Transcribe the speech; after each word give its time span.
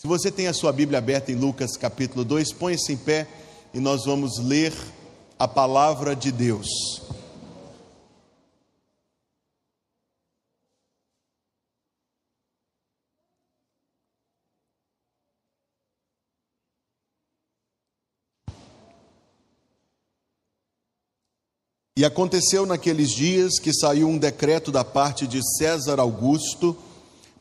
Se 0.00 0.06
você 0.06 0.30
tem 0.30 0.46
a 0.46 0.54
sua 0.54 0.72
Bíblia 0.72 0.96
aberta 0.96 1.30
em 1.30 1.34
Lucas 1.34 1.76
capítulo 1.76 2.24
2, 2.24 2.54
ponha-se 2.54 2.90
em 2.90 2.96
pé 2.96 3.28
e 3.74 3.78
nós 3.78 4.06
vamos 4.06 4.38
ler 4.38 4.72
a 5.38 5.46
palavra 5.46 6.16
de 6.16 6.32
Deus. 6.32 7.02
E 21.94 22.06
aconteceu 22.06 22.64
naqueles 22.64 23.10
dias 23.10 23.58
que 23.58 23.74
saiu 23.74 24.08
um 24.08 24.16
decreto 24.16 24.72
da 24.72 24.82
parte 24.82 25.26
de 25.26 25.42
César 25.58 26.00
Augusto 26.00 26.74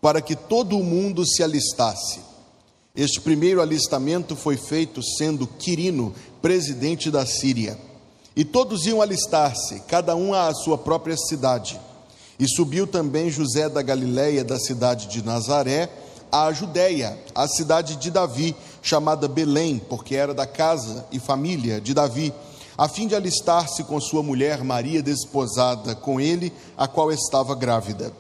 para 0.02 0.22
que 0.22 0.36
todo 0.36 0.78
o 0.78 0.84
mundo 0.84 1.26
se 1.26 1.42
alistasse. 1.42 2.28
Este 3.00 3.22
primeiro 3.22 3.62
alistamento 3.62 4.36
foi 4.36 4.58
feito 4.58 5.02
sendo 5.02 5.48
Quirino 5.48 6.14
presidente 6.42 7.10
da 7.10 7.26
Síria. 7.26 7.80
E 8.36 8.44
todos 8.44 8.86
iam 8.86 9.02
alistar-se, 9.02 9.80
cada 9.88 10.18
um 10.18 10.34
à 10.34 10.54
sua 10.54 10.78
própria 10.78 11.16
cidade. 11.16 11.80
E 12.38 12.46
subiu 12.46 12.86
também 12.86 13.30
José 13.30 13.70
da 13.70 13.82
Galiléia, 13.82 14.44
da 14.44 14.60
cidade 14.60 15.08
de 15.08 15.24
Nazaré, 15.24 15.90
à 16.30 16.52
Judéia, 16.52 17.18
à 17.34 17.48
cidade 17.48 17.96
de 17.96 18.12
Davi, 18.12 18.54
chamada 18.82 19.30
Belém, 19.30 19.82
porque 19.88 20.14
era 20.14 20.34
da 20.34 20.46
casa 20.46 21.06
e 21.10 21.20
família 21.20 21.80
de 21.80 21.94
Davi 21.94 22.34
a 22.78 22.90
fim 22.90 23.08
de 23.08 23.16
alistar-se 23.16 23.82
com 23.86 24.00
sua 24.00 24.24
mulher 24.24 24.62
Maria, 24.62 25.02
desposada 25.02 25.96
com 25.96 26.20
ele, 26.20 26.52
a 26.78 26.86
qual 26.86 27.14
estava 27.14 27.56
grávida. 27.56 28.12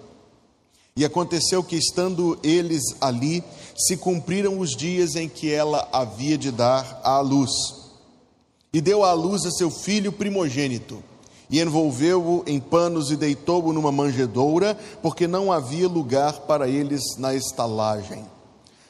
E 0.96 1.06
aconteceu 1.06 1.64
que, 1.64 1.76
estando 1.78 2.38
eles 2.44 2.82
ali, 3.00 3.44
se 3.78 3.96
cumpriram 3.96 4.60
os 4.60 4.76
dias 4.76 5.16
em 5.16 5.30
que 5.30 5.52
ela 5.52 5.88
havia 5.92 6.38
de 6.38 6.52
dar 6.52 7.00
à 7.04 7.20
luz. 7.20 7.52
E 8.74 8.82
deu 8.82 9.04
à 9.04 9.14
luz 9.14 9.46
a 9.46 9.52
seu 9.52 9.72
filho 9.72 10.12
primogênito, 10.12 11.04
e 11.50 11.60
envolveu-o 11.60 12.44
em 12.46 12.60
panos 12.60 13.10
e 13.10 13.16
deitou-o 13.16 13.74
numa 13.74 13.92
manjedoura, 13.92 14.78
porque 15.02 15.28
não 15.28 15.52
havia 15.52 15.88
lugar 15.88 16.42
para 16.42 16.68
eles 16.68 17.02
na 17.18 17.34
estalagem. 17.34 18.24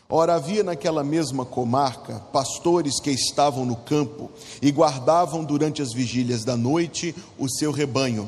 Ora, 0.09 0.33
havia 0.33 0.63
naquela 0.63 1.03
mesma 1.03 1.45
comarca 1.45 2.19
pastores 2.33 2.99
que 2.99 3.11
estavam 3.11 3.63
no 3.63 3.75
campo 3.75 4.31
e 4.59 4.71
guardavam 4.71 5.43
durante 5.43 5.83
as 5.83 5.93
vigílias 5.93 6.43
da 6.43 6.57
noite 6.57 7.15
o 7.37 7.47
seu 7.47 7.71
rebanho. 7.71 8.27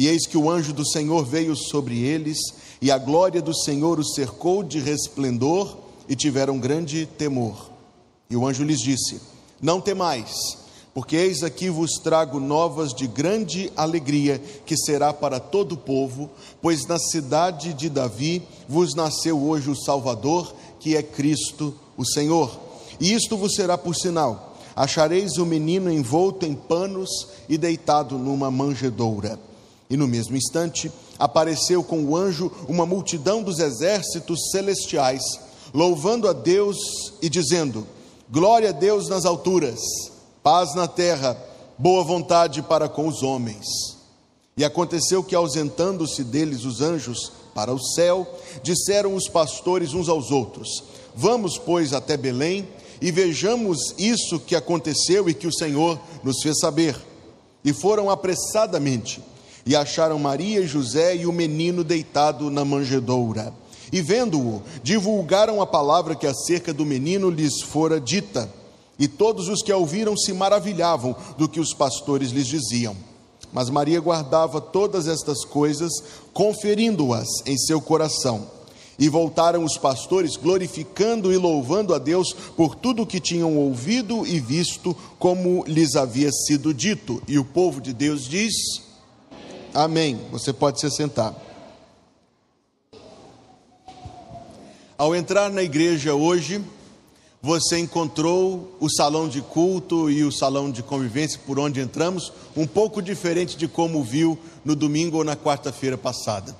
E 0.00 0.08
eis 0.08 0.26
que 0.26 0.38
o 0.38 0.48
anjo 0.50 0.72
do 0.72 0.88
Senhor 0.88 1.26
veio 1.26 1.54
sobre 1.54 2.00
eles, 2.00 2.38
e 2.80 2.90
a 2.90 2.96
glória 2.96 3.42
do 3.42 3.54
Senhor 3.54 3.98
os 3.98 4.14
cercou 4.14 4.62
de 4.62 4.80
resplendor, 4.80 5.76
e 6.08 6.16
tiveram 6.16 6.58
grande 6.58 7.04
temor. 7.04 7.68
E 8.30 8.34
o 8.34 8.46
anjo 8.46 8.64
lhes 8.64 8.80
disse: 8.80 9.20
Não 9.60 9.78
temais, 9.78 10.56
porque 10.94 11.14
eis 11.16 11.42
aqui 11.42 11.68
vos 11.68 11.98
trago 12.02 12.40
novas 12.40 12.94
de 12.94 13.06
grande 13.06 13.70
alegria, 13.76 14.40
que 14.64 14.74
será 14.74 15.12
para 15.12 15.38
todo 15.38 15.72
o 15.72 15.76
povo, 15.76 16.30
pois 16.62 16.86
na 16.86 16.98
cidade 16.98 17.74
de 17.74 17.90
Davi 17.90 18.42
vos 18.66 18.94
nasceu 18.94 19.38
hoje 19.38 19.68
o 19.68 19.76
Salvador 19.76 20.54
que 20.78 20.96
é 20.96 21.02
Cristo 21.02 21.74
o 21.94 22.06
Senhor. 22.06 22.58
E 22.98 23.12
isto 23.12 23.36
vos 23.36 23.54
será 23.54 23.76
por 23.76 23.94
sinal: 23.94 24.56
achareis 24.74 25.36
o 25.36 25.44
menino 25.44 25.92
envolto 25.92 26.46
em 26.46 26.54
panos 26.54 27.10
e 27.50 27.58
deitado 27.58 28.16
numa 28.16 28.50
manjedoura. 28.50 29.49
E 29.90 29.96
no 29.96 30.06
mesmo 30.06 30.36
instante 30.36 30.90
apareceu 31.18 31.82
com 31.82 32.04
o 32.04 32.16
anjo 32.16 32.50
uma 32.68 32.86
multidão 32.86 33.42
dos 33.42 33.58
exércitos 33.58 34.50
celestiais, 34.52 35.22
louvando 35.74 36.28
a 36.28 36.32
Deus 36.32 36.78
e 37.20 37.28
dizendo: 37.28 37.84
Glória 38.30 38.68
a 38.68 38.72
Deus 38.72 39.08
nas 39.08 39.24
alturas, 39.24 39.80
paz 40.44 40.76
na 40.76 40.86
terra, 40.86 41.36
boa 41.76 42.04
vontade 42.04 42.62
para 42.62 42.88
com 42.88 43.08
os 43.08 43.24
homens. 43.24 43.66
E 44.56 44.64
aconteceu 44.64 45.24
que, 45.24 45.34
ausentando-se 45.34 46.22
deles 46.22 46.64
os 46.64 46.80
anjos, 46.80 47.32
para 47.52 47.72
o 47.72 47.80
céu, 47.80 48.26
disseram 48.62 49.16
os 49.16 49.28
pastores 49.28 49.92
uns 49.92 50.08
aos 50.08 50.30
outros: 50.30 50.84
Vamos, 51.16 51.58
pois, 51.58 51.92
até 51.92 52.16
Belém 52.16 52.68
e 53.00 53.10
vejamos 53.10 53.94
isso 53.98 54.38
que 54.38 54.54
aconteceu 54.54 55.28
e 55.28 55.34
que 55.34 55.46
o 55.46 55.52
Senhor 55.52 55.98
nos 56.22 56.42
fez 56.42 56.58
saber. 56.58 56.96
E 57.64 57.72
foram 57.72 58.08
apressadamente 58.10 59.20
e 59.64 59.76
acharam 59.76 60.18
Maria 60.18 60.66
José 60.66 61.16
e 61.16 61.26
o 61.26 61.32
menino 61.32 61.84
deitado 61.84 62.50
na 62.50 62.64
manjedoura. 62.64 63.52
E 63.92 64.00
vendo-o, 64.00 64.62
divulgaram 64.82 65.60
a 65.60 65.66
palavra 65.66 66.14
que 66.14 66.26
acerca 66.26 66.72
do 66.72 66.86
menino 66.86 67.28
lhes 67.28 67.60
fora 67.60 68.00
dita. 68.00 68.48
E 68.98 69.08
todos 69.08 69.48
os 69.48 69.62
que 69.62 69.72
a 69.72 69.76
ouviram 69.76 70.16
se 70.16 70.32
maravilhavam 70.32 71.16
do 71.36 71.48
que 71.48 71.58
os 71.58 71.72
pastores 71.74 72.30
lhes 72.30 72.46
diziam. 72.46 72.96
Mas 73.52 73.68
Maria 73.68 74.00
guardava 74.00 74.60
todas 74.60 75.08
estas 75.08 75.44
coisas, 75.44 75.90
conferindo-as 76.32 77.28
em 77.46 77.56
seu 77.58 77.80
coração. 77.80 78.46
E 78.98 79.08
voltaram 79.08 79.64
os 79.64 79.78
pastores, 79.78 80.36
glorificando 80.36 81.32
e 81.32 81.36
louvando 81.36 81.94
a 81.94 81.98
Deus 81.98 82.34
por 82.54 82.74
tudo 82.74 83.02
o 83.02 83.06
que 83.06 83.18
tinham 83.18 83.56
ouvido 83.56 84.26
e 84.26 84.38
visto, 84.38 84.94
como 85.18 85.64
lhes 85.66 85.96
havia 85.96 86.30
sido 86.30 86.74
dito. 86.74 87.20
E 87.26 87.38
o 87.38 87.44
povo 87.44 87.80
de 87.80 87.94
Deus 87.94 88.28
diz: 88.28 88.52
Amém. 89.72 90.20
Você 90.32 90.52
pode 90.52 90.80
se 90.80 90.90
sentar. 90.90 91.34
Ao 94.98 95.14
entrar 95.14 95.48
na 95.48 95.62
igreja 95.62 96.14
hoje, 96.14 96.62
você 97.40 97.78
encontrou 97.78 98.76
o 98.80 98.90
salão 98.90 99.28
de 99.28 99.40
culto 99.40 100.10
e 100.10 100.24
o 100.24 100.32
salão 100.32 100.70
de 100.70 100.82
convivência 100.82 101.40
por 101.46 101.58
onde 101.58 101.80
entramos, 101.80 102.32
um 102.56 102.66
pouco 102.66 103.00
diferente 103.00 103.56
de 103.56 103.68
como 103.68 104.02
viu 104.02 104.38
no 104.64 104.74
domingo 104.74 105.18
ou 105.18 105.24
na 105.24 105.36
quarta-feira 105.36 105.96
passada. 105.96 106.54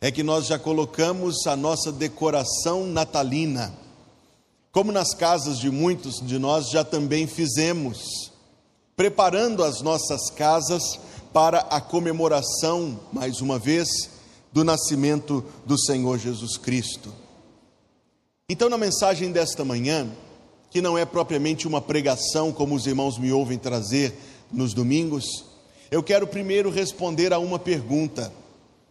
É 0.00 0.10
que 0.10 0.22
nós 0.22 0.46
já 0.46 0.58
colocamos 0.58 1.46
a 1.46 1.56
nossa 1.56 1.90
decoração 1.90 2.86
natalina, 2.86 3.74
como 4.70 4.92
nas 4.92 5.12
casas 5.14 5.58
de 5.58 5.70
muitos 5.70 6.20
de 6.22 6.38
nós 6.38 6.70
já 6.70 6.84
também 6.84 7.26
fizemos, 7.26 8.30
preparando 8.94 9.64
as 9.64 9.82
nossas 9.82 10.30
casas 10.30 10.98
para 11.36 11.58
a 11.58 11.82
comemoração, 11.82 12.98
mais 13.12 13.42
uma 13.42 13.58
vez, 13.58 13.86
do 14.50 14.64
nascimento 14.64 15.44
do 15.66 15.78
Senhor 15.78 16.18
Jesus 16.18 16.56
Cristo. 16.56 17.12
Então, 18.48 18.70
na 18.70 18.78
mensagem 18.78 19.30
desta 19.30 19.62
manhã, 19.62 20.08
que 20.70 20.80
não 20.80 20.96
é 20.96 21.04
propriamente 21.04 21.68
uma 21.68 21.78
pregação 21.78 22.50
como 22.50 22.74
os 22.74 22.86
irmãos 22.86 23.18
me 23.18 23.30
ouvem 23.32 23.58
trazer 23.58 24.14
nos 24.50 24.72
domingos, 24.72 25.44
eu 25.90 26.02
quero 26.02 26.26
primeiro 26.26 26.70
responder 26.70 27.34
a 27.34 27.38
uma 27.38 27.58
pergunta. 27.58 28.32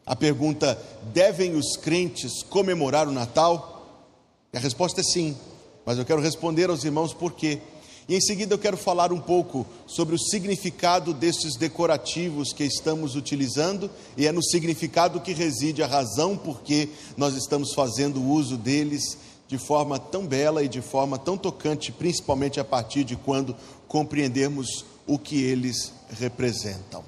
A 0.05 0.15
pergunta: 0.15 0.79
devem 1.11 1.55
os 1.55 1.75
crentes 1.75 2.43
comemorar 2.43 3.07
o 3.07 3.11
Natal? 3.11 4.05
E 4.53 4.57
a 4.57 4.59
resposta 4.59 5.01
é 5.01 5.03
sim, 5.03 5.35
mas 5.83 5.97
eu 5.97 6.05
quero 6.05 6.21
responder 6.21 6.69
aos 6.69 6.83
irmãos 6.83 7.11
por 7.11 7.31
quê. 7.31 7.59
E 8.07 8.15
em 8.15 8.21
seguida 8.21 8.53
eu 8.53 8.59
quero 8.59 8.77
falar 8.77 9.11
um 9.11 9.19
pouco 9.19 9.65
sobre 9.87 10.13
o 10.13 10.19
significado 10.19 11.13
destes 11.13 11.55
decorativos 11.57 12.53
que 12.53 12.63
estamos 12.63 13.15
utilizando, 13.15 13.89
e 14.15 14.27
é 14.27 14.31
no 14.31 14.43
significado 14.43 15.19
que 15.21 15.33
reside 15.33 15.81
a 15.81 15.87
razão 15.87 16.37
por 16.37 16.61
que 16.61 16.89
nós 17.17 17.35
estamos 17.35 17.73
fazendo 17.73 18.23
uso 18.23 18.57
deles 18.57 19.17
de 19.47 19.57
forma 19.57 19.97
tão 19.97 20.25
bela 20.25 20.63
e 20.63 20.67
de 20.67 20.81
forma 20.81 21.17
tão 21.17 21.37
tocante, 21.37 21.91
principalmente 21.91 22.59
a 22.59 22.63
partir 22.63 23.03
de 23.03 23.15
quando 23.15 23.55
compreendermos 23.87 24.85
o 25.07 25.17
que 25.17 25.43
eles 25.43 25.91
representam. 26.09 27.03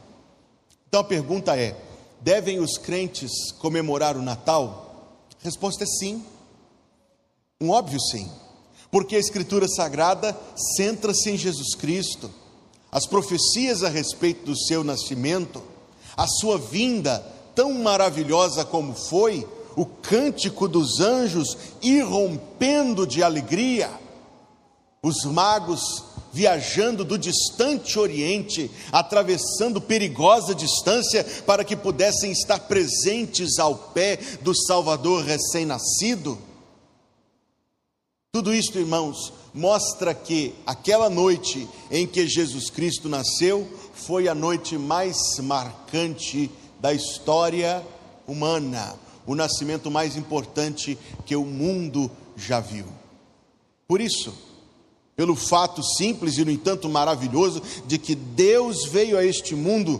Então 0.88 1.02
a 1.02 1.03
pergunta 1.03 1.56
é: 1.56 1.75
devem 2.22 2.59
os 2.59 2.78
crentes 2.78 3.52
comemorar 3.59 4.18
o 4.18 4.22
Natal? 4.22 5.16
A 5.40 5.44
resposta 5.44 5.84
é 5.84 5.88
sim. 5.88 6.24
Um 7.62 7.69
óbvio 7.69 8.00
sim. 8.00 8.30
Porque 8.97 9.16
a 9.16 9.19
Escritura 9.19 9.68
Sagrada 9.68 10.36
centra-se 10.75 11.30
em 11.30 11.38
Jesus 11.38 11.75
Cristo. 11.75 12.31
As 12.92 13.06
profecias 13.06 13.83
a 13.83 13.89
respeito 13.89 14.44
do 14.44 14.57
seu 14.57 14.83
nascimento, 14.83 15.62
a 16.18 16.25
sua 16.25 16.57
vinda, 16.57 17.24
tão 17.54 17.74
maravilhosa 17.74 18.66
como 18.66 18.95
foi, 18.95 19.48
o 19.75 19.86
cântico 19.86 20.68
dos 20.68 21.00
anjos 21.00 21.56
irrompendo 21.80 23.06
de 23.06 23.22
alegria, 23.22 23.88
os 25.04 25.25
magos 25.25 26.04
viajando 26.33 27.06
do 27.06 27.19
distante 27.19 28.00
Oriente, 28.00 28.72
atravessando 28.92 29.80
perigosa 29.80 30.56
distância 30.56 31.24
para 31.45 31.63
que 31.63 31.75
pudessem 31.75 32.31
estar 32.31 32.62
presentes 32.62 33.60
ao 33.60 33.75
pé 33.75 34.18
do 34.42 34.56
Salvador 34.56 35.24
recém-nascido. 35.24 36.47
Tudo 38.38 38.54
isto, 38.54 38.78
irmãos, 38.78 39.34
mostra 39.51 40.13
que 40.13 40.54
aquela 40.63 41.10
noite 41.10 41.68
em 41.89 42.06
que 42.06 42.28
Jesus 42.28 42.69
Cristo 42.69 43.10
nasceu 43.10 43.68
foi 43.95 44.28
a 44.28 44.36
noite 44.36 44.78
mais 44.78 45.18
marcante 45.39 46.51
da 46.80 46.94
história 46.94 47.84
humana 48.28 48.95
o 49.25 49.34
nascimento 49.34 49.89
mais 49.89 50.16
importante 50.16 50.95
que 51.25 51.36
o 51.36 51.44
mundo 51.44 52.12
já 52.36 52.60
viu. 52.60 52.86
Por 53.88 54.00
isso, 54.00 54.31
pelo 55.16 55.36
fato 55.36 55.81
simples 55.81 56.38
e, 56.38 56.45
no 56.45 56.51
entanto, 56.51 56.88
maravilhoso 56.88 57.63
de 57.88 57.98
que 57.98 58.13
Deus 58.13 58.86
veio 58.86 59.18
a 59.18 59.25
este 59.25 59.56
mundo 59.56 60.00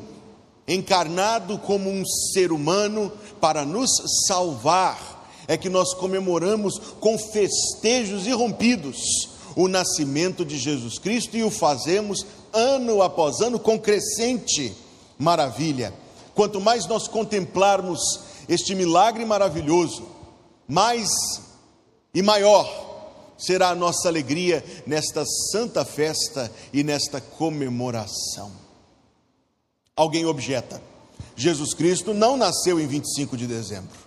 encarnado 0.68 1.58
como 1.58 1.90
um 1.90 2.06
ser 2.06 2.52
humano 2.52 3.12
para 3.42 3.66
nos 3.66 3.90
salvar, 4.28 5.17
é 5.48 5.58
que 5.58 5.70
nós 5.70 5.94
comemoramos 5.94 6.78
com 7.00 7.18
festejos 7.18 8.28
irrompidos 8.28 9.30
o 9.56 9.68
nascimento 9.68 10.46
de 10.46 10.58
Jesus 10.58 11.00
Cristo 11.00 11.36
e 11.36 11.44
o 11.44 11.50
fazemos 11.50 12.26
ano 12.54 13.02
após 13.02 13.42
ano 13.42 13.58
com 13.58 13.80
crescente 13.80 14.76
maravilha. 15.18 15.94
Quanto 16.36 16.62
mais 16.62 16.86
nós 16.86 17.08
contemplarmos 17.08 18.00
este 18.48 18.76
milagre 18.76 19.26
maravilhoso, 19.26 20.08
mais 20.68 21.10
e 22.14 22.22
maior 22.22 22.88
será 23.38 23.70
a 23.70 23.76
nossa 23.76 24.08
alegria 24.08 24.64
nesta 24.86 25.24
santa 25.52 25.86
festa 25.86 26.52
e 26.74 26.84
nesta 26.84 27.22
comemoração. 27.22 28.52
Alguém 29.96 30.26
objeta: 30.26 30.82
Jesus 31.36 31.74
Cristo 31.74 32.14
não 32.14 32.38
nasceu 32.38 32.80
em 32.80 32.88
25 32.88 33.36
de 33.36 33.48
dezembro. 33.48 34.07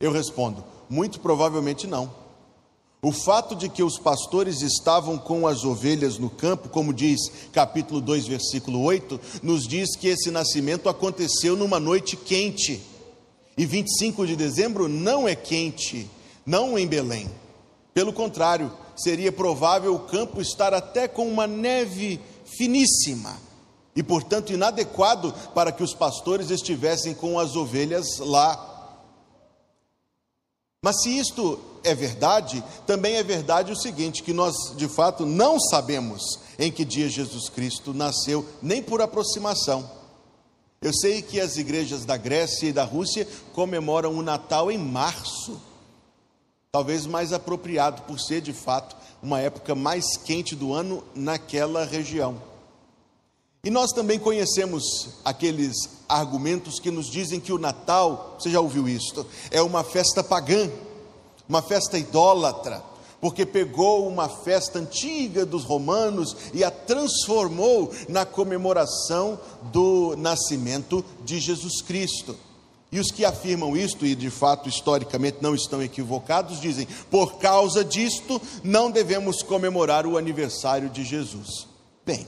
Eu 0.00 0.10
respondo: 0.10 0.64
muito 0.88 1.20
provavelmente 1.20 1.86
não. 1.86 2.10
O 3.02 3.12
fato 3.12 3.54
de 3.54 3.68
que 3.68 3.82
os 3.82 3.98
pastores 3.98 4.60
estavam 4.60 5.16
com 5.16 5.46
as 5.46 5.64
ovelhas 5.64 6.18
no 6.18 6.28
campo, 6.28 6.68
como 6.68 6.92
diz 6.92 7.18
capítulo 7.50 7.98
2, 8.00 8.26
versículo 8.26 8.82
8, 8.82 9.18
nos 9.42 9.66
diz 9.66 9.96
que 9.96 10.08
esse 10.08 10.30
nascimento 10.30 10.88
aconteceu 10.88 11.56
numa 11.56 11.80
noite 11.80 12.14
quente. 12.14 12.82
E 13.56 13.64
25 13.64 14.26
de 14.26 14.36
dezembro 14.36 14.86
não 14.86 15.26
é 15.26 15.34
quente, 15.34 16.10
não 16.44 16.78
em 16.78 16.86
Belém. 16.86 17.30
Pelo 17.94 18.12
contrário, 18.12 18.70
seria 18.94 19.32
provável 19.32 19.94
o 19.94 20.00
campo 20.00 20.40
estar 20.40 20.74
até 20.74 21.08
com 21.08 21.26
uma 21.26 21.46
neve 21.46 22.20
finíssima 22.44 23.36
e, 23.96 24.02
portanto, 24.02 24.52
inadequado 24.52 25.34
para 25.54 25.72
que 25.72 25.82
os 25.82 25.94
pastores 25.94 26.50
estivessem 26.50 27.14
com 27.14 27.38
as 27.38 27.56
ovelhas 27.56 28.18
lá. 28.18 28.69
Mas 30.82 31.02
se 31.02 31.18
isto 31.18 31.58
é 31.84 31.94
verdade, 31.94 32.62
também 32.86 33.16
é 33.16 33.22
verdade 33.22 33.72
o 33.72 33.76
seguinte: 33.76 34.22
que 34.22 34.32
nós 34.32 34.54
de 34.76 34.88
fato 34.88 35.26
não 35.26 35.60
sabemos 35.60 36.38
em 36.58 36.70
que 36.70 36.84
dia 36.84 37.08
Jesus 37.08 37.48
Cristo 37.48 37.92
nasceu, 37.92 38.46
nem 38.62 38.82
por 38.82 39.00
aproximação. 39.00 39.90
Eu 40.80 40.92
sei 40.94 41.20
que 41.20 41.38
as 41.38 41.56
igrejas 41.58 42.04
da 42.04 42.16
Grécia 42.16 42.68
e 42.68 42.72
da 42.72 42.84
Rússia 42.84 43.28
comemoram 43.52 44.14
o 44.14 44.22
Natal 44.22 44.70
em 44.70 44.78
março 44.78 45.60
talvez 46.72 47.04
mais 47.04 47.32
apropriado, 47.32 48.02
por 48.02 48.20
ser 48.20 48.40
de 48.40 48.52
fato 48.52 48.96
uma 49.22 49.40
época 49.40 49.74
mais 49.74 50.16
quente 50.16 50.54
do 50.54 50.72
ano 50.72 51.02
naquela 51.14 51.84
região. 51.84 52.40
E 53.62 53.68
nós 53.68 53.92
também 53.92 54.18
conhecemos 54.18 55.10
aqueles 55.22 55.76
argumentos 56.08 56.80
que 56.80 56.90
nos 56.90 57.10
dizem 57.10 57.38
que 57.38 57.52
o 57.52 57.58
Natal, 57.58 58.36
você 58.38 58.50
já 58.50 58.58
ouviu 58.58 58.88
isto, 58.88 59.26
é 59.50 59.60
uma 59.60 59.84
festa 59.84 60.24
pagã, 60.24 60.70
uma 61.46 61.60
festa 61.60 61.98
idólatra, 61.98 62.82
porque 63.20 63.44
pegou 63.44 64.08
uma 64.08 64.30
festa 64.30 64.78
antiga 64.78 65.44
dos 65.44 65.64
romanos 65.64 66.34
e 66.54 66.64
a 66.64 66.70
transformou 66.70 67.92
na 68.08 68.24
comemoração 68.24 69.38
do 69.64 70.16
nascimento 70.16 71.04
de 71.22 71.38
Jesus 71.38 71.82
Cristo. 71.82 72.34
E 72.90 72.98
os 72.98 73.10
que 73.10 73.26
afirmam 73.26 73.76
isto, 73.76 74.06
e 74.06 74.14
de 74.14 74.30
fato 74.30 74.70
historicamente 74.70 75.36
não 75.42 75.54
estão 75.54 75.82
equivocados, 75.82 76.60
dizem: 76.60 76.88
por 77.10 77.34
causa 77.34 77.84
disto, 77.84 78.40
não 78.64 78.90
devemos 78.90 79.42
comemorar 79.42 80.06
o 80.06 80.16
aniversário 80.16 80.88
de 80.88 81.04
Jesus. 81.04 81.68
Bem, 82.04 82.26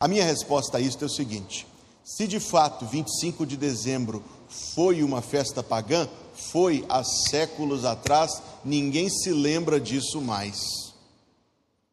a 0.00 0.08
minha 0.08 0.24
resposta 0.24 0.78
a 0.78 0.80
isto 0.80 1.04
é 1.04 1.06
o 1.06 1.10
seguinte: 1.10 1.66
se 2.02 2.26
de 2.26 2.40
fato 2.40 2.86
25 2.86 3.44
de 3.44 3.56
dezembro 3.56 4.24
foi 4.48 5.02
uma 5.02 5.20
festa 5.20 5.62
pagã, 5.62 6.08
foi 6.34 6.86
há 6.88 7.04
séculos 7.04 7.84
atrás, 7.84 8.42
ninguém 8.64 9.10
se 9.10 9.30
lembra 9.30 9.78
disso 9.78 10.20
mais. 10.22 10.58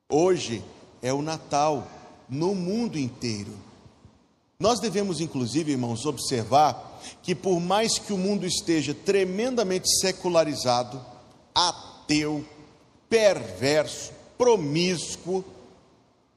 Hoje 0.09 0.63
é 1.01 1.12
o 1.12 1.21
Natal 1.21 1.86
no 2.30 2.56
mundo 2.56 2.98
inteiro. 2.98 3.51
Nós 4.57 4.80
devemos, 4.80 5.19
inclusive, 5.19 5.74
irmãos, 5.74 6.06
observar 6.06 7.00
que, 7.21 7.36
por 7.36 7.59
mais 7.59 8.00
que 8.00 8.12
o 8.12 8.18
mundo 8.18 8.45
esteja 8.45 8.94
tremendamente 8.94 9.88
secularizado, 10.00 11.00
ateu, 11.54 12.44
perverso, 13.07 14.12
promíscuo, 14.36 15.44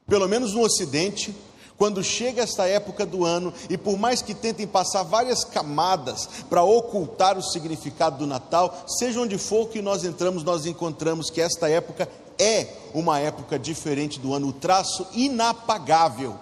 pelo 0.07 0.27
menos 0.27 0.53
no 0.53 0.61
Ocidente, 0.61 1.33
quando 1.81 2.03
chega 2.03 2.43
esta 2.43 2.67
época 2.67 3.07
do 3.07 3.25
ano, 3.25 3.51
e 3.67 3.75
por 3.75 3.97
mais 3.97 4.21
que 4.21 4.35
tentem 4.35 4.67
passar 4.67 5.01
várias 5.01 5.43
camadas 5.43 6.29
para 6.47 6.61
ocultar 6.61 7.39
o 7.39 7.41
significado 7.41 8.19
do 8.19 8.27
Natal, 8.27 8.85
seja 8.85 9.19
onde 9.19 9.35
for 9.39 9.67
que 9.67 9.81
nós 9.81 10.03
entramos, 10.03 10.43
nós 10.43 10.67
encontramos 10.67 11.31
que 11.31 11.41
esta 11.41 11.67
época 11.67 12.07
é 12.37 12.67
uma 12.93 13.17
época 13.17 13.57
diferente 13.57 14.19
do 14.19 14.31
ano, 14.31 14.49
o 14.49 14.53
traço 14.53 15.07
inapagável 15.11 16.37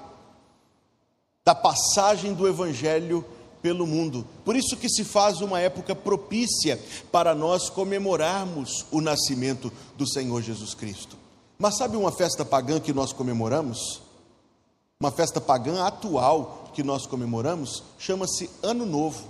da 1.46 1.56
passagem 1.56 2.34
do 2.34 2.46
Evangelho 2.46 3.24
pelo 3.62 3.88
mundo. 3.88 4.28
Por 4.44 4.58
isso 4.58 4.76
que 4.76 4.90
se 4.90 5.06
faz 5.06 5.40
uma 5.40 5.62
época 5.62 5.96
propícia 5.96 6.78
para 7.14 7.34
nós 7.34 7.70
comemorarmos 7.70 8.86
o 8.92 9.00
nascimento 9.00 9.72
do 9.96 10.06
Senhor 10.06 10.42
Jesus 10.42 10.74
Cristo. 10.74 11.16
Mas 11.58 11.78
sabe 11.78 11.96
uma 11.96 12.12
festa 12.12 12.44
pagã 12.44 12.78
que 12.78 12.92
nós 12.92 13.14
comemoramos? 13.14 14.09
Uma 15.00 15.12
festa 15.12 15.40
pagã 15.40 15.86
atual 15.86 16.70
que 16.74 16.84
nós 16.84 17.06
comemoramos 17.06 17.84
chama-se 17.98 18.50
Ano 18.62 18.86
Novo. 18.86 19.28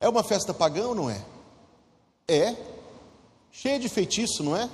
É 0.00 0.08
uma 0.08 0.22
festa 0.22 0.52
pagã 0.52 0.88
ou 0.88 0.94
não 0.94 1.10
é? 1.10 1.24
É. 2.26 2.56
Cheia 3.52 3.78
de 3.78 3.88
feitiço, 3.88 4.42
não 4.42 4.56
é? 4.56 4.68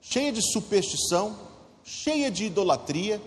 Cheia 0.00 0.32
de 0.32 0.40
superstição, 0.52 1.36
cheia 1.84 2.30
de 2.30 2.44
idolatria 2.44 3.20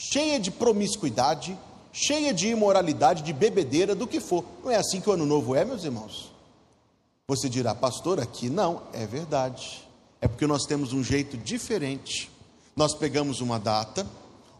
cheia 0.00 0.38
de 0.38 0.52
promiscuidade, 0.52 1.58
cheia 1.92 2.32
de 2.32 2.46
imoralidade, 2.46 3.24
de 3.24 3.32
bebedeira, 3.32 3.96
do 3.96 4.06
que 4.06 4.20
for. 4.20 4.44
Não 4.62 4.70
é 4.70 4.76
assim 4.76 5.00
que 5.00 5.10
o 5.10 5.12
ano 5.12 5.26
novo 5.26 5.56
é, 5.56 5.64
meus 5.64 5.82
irmãos? 5.82 6.32
Você 7.26 7.48
dirá, 7.48 7.74
pastor, 7.74 8.20
aqui 8.20 8.48
não, 8.48 8.82
é 8.92 9.04
verdade. 9.04 9.84
É 10.20 10.28
porque 10.28 10.46
nós 10.46 10.64
temos 10.64 10.92
um 10.92 11.02
jeito 11.02 11.36
diferente. 11.36 12.30
Nós 12.76 12.94
pegamos 12.94 13.40
uma 13.40 13.58
data, 13.58 14.06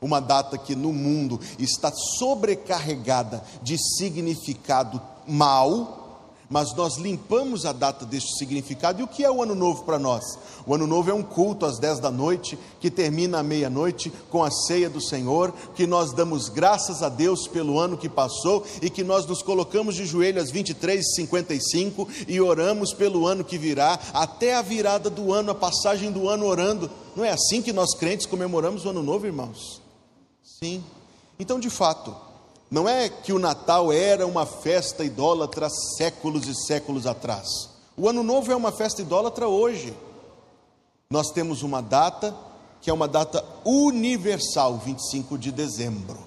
uma 0.01 0.21
data 0.21 0.57
que 0.57 0.75
no 0.75 0.93
mundo 0.93 1.41
está 1.59 1.93
sobrecarregada 1.93 3.43
de 3.63 3.77
significado 3.97 5.01
mal, 5.27 5.99
mas 6.51 6.75
nós 6.75 6.97
limpamos 6.97 7.67
a 7.67 7.73
data 7.73 8.07
deste 8.07 8.39
significado. 8.39 9.01
E 9.01 9.05
o 9.05 9.09
que 9.09 9.23
é 9.23 9.31
o 9.31 9.43
Ano 9.43 9.55
Novo 9.55 9.85
para 9.85 9.99
nós? 9.99 10.39
O 10.67 10.75
Ano 10.75 10.87
Novo 10.87 11.11
é 11.11 11.15
um 11.15 11.23
culto 11.23 11.67
às 11.67 11.79
10 11.79 12.01
da 12.01 12.11
noite, 12.11 12.59
que 12.81 12.91
termina 12.91 13.41
à 13.41 13.43
meia-noite 13.43 14.11
com 14.31 14.43
a 14.43 14.51
ceia 14.51 14.89
do 14.89 15.01
Senhor, 15.01 15.53
que 15.75 15.87
nós 15.87 16.13
damos 16.13 16.49
graças 16.49 17.03
a 17.03 17.09
Deus 17.09 17.47
pelo 17.47 17.79
ano 17.79 17.99
que 17.99 18.09
passou 18.09 18.65
e 18.81 18.89
que 18.89 19.05
nós 19.05 19.27
nos 19.27 19.43
colocamos 19.43 19.95
de 19.95 20.07
joelho 20.07 20.41
às 20.41 20.51
23h55 20.51 22.09
e 22.27 22.41
oramos 22.41 22.95
pelo 22.95 23.27
ano 23.27 23.45
que 23.45 23.59
virá, 23.59 23.99
até 24.15 24.55
a 24.55 24.63
virada 24.63 25.11
do 25.11 25.33
ano, 25.33 25.51
a 25.51 25.55
passagem 25.55 26.11
do 26.11 26.29
ano 26.29 26.47
orando. 26.47 26.91
Não 27.15 27.25
é 27.25 27.31
assim 27.31 27.61
que 27.61 27.73
nós 27.73 27.95
crentes 27.95 28.27
comemoramos 28.27 28.87
o 28.87 28.89
Ano 28.89 29.03
Novo, 29.03 29.27
irmãos? 29.27 29.88
Sim. 30.59 30.83
Então, 31.39 31.61
de 31.61 31.71
fato, 31.71 32.15
não 32.71 32.89
é 32.89 33.09
que 33.09 33.33
o 33.33 33.39
Natal 33.39 33.93
era 33.93 34.27
uma 34.27 34.45
festa 34.45 35.05
idólatra 35.05 35.69
séculos 35.71 36.49
e 36.49 36.55
séculos 36.67 37.07
atrás. 37.07 37.47
O 37.97 38.09
Ano 38.09 38.23
Novo 38.23 38.51
é 38.51 38.57
uma 38.57 38.73
festa 38.73 39.01
idólatra 39.01 39.47
hoje. 39.47 39.95
Nós 41.09 41.31
temos 41.31 41.63
uma 41.63 41.81
data 41.81 42.37
que 42.81 42.91
é 42.91 42.93
uma 42.93 43.09
data 43.09 43.45
universal, 43.65 44.79
25 44.79 45.39
de 45.39 45.51
dezembro. 45.51 46.19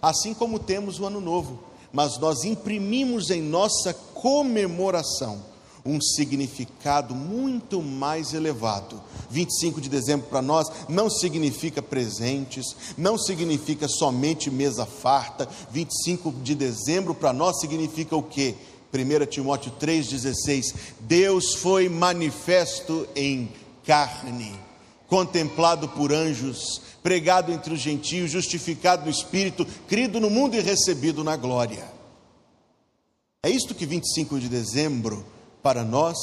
Assim 0.00 0.34
como 0.34 0.58
temos 0.58 0.98
o 0.98 1.06
Ano 1.06 1.20
Novo, 1.20 1.60
mas 1.92 2.18
nós 2.18 2.44
imprimimos 2.44 3.30
em 3.30 3.40
nossa 3.40 3.94
comemoração 3.94 5.53
um 5.84 6.00
significado 6.00 7.14
muito 7.14 7.82
mais 7.82 8.32
elevado. 8.32 9.02
25 9.30 9.80
de 9.80 9.88
dezembro 9.88 10.26
para 10.28 10.40
nós 10.40 10.70
não 10.88 11.10
significa 11.10 11.82
presentes, 11.82 12.74
não 12.96 13.18
significa 13.18 13.86
somente 13.86 14.50
mesa 14.50 14.86
farta. 14.86 15.48
25 15.70 16.32
de 16.42 16.54
dezembro 16.54 17.14
para 17.14 17.32
nós 17.32 17.60
significa 17.60 18.16
o 18.16 18.22
quê? 18.22 18.54
1 18.92 19.26
Timóteo 19.26 19.72
3,16: 19.78 20.74
Deus 21.00 21.54
foi 21.56 21.88
manifesto 21.88 23.06
em 23.14 23.52
carne, 23.84 24.58
contemplado 25.06 25.88
por 25.88 26.12
anjos, 26.12 26.80
pregado 27.02 27.52
entre 27.52 27.74
os 27.74 27.80
gentios, 27.80 28.30
justificado 28.30 29.04
no 29.04 29.10
Espírito, 29.10 29.66
crido 29.86 30.18
no 30.18 30.30
mundo 30.30 30.56
e 30.56 30.60
recebido 30.60 31.22
na 31.22 31.36
glória. 31.36 31.92
É 33.42 33.50
isto 33.50 33.74
que 33.74 33.84
25 33.84 34.40
de 34.40 34.48
dezembro 34.48 35.33
para 35.64 35.82
nós 35.82 36.18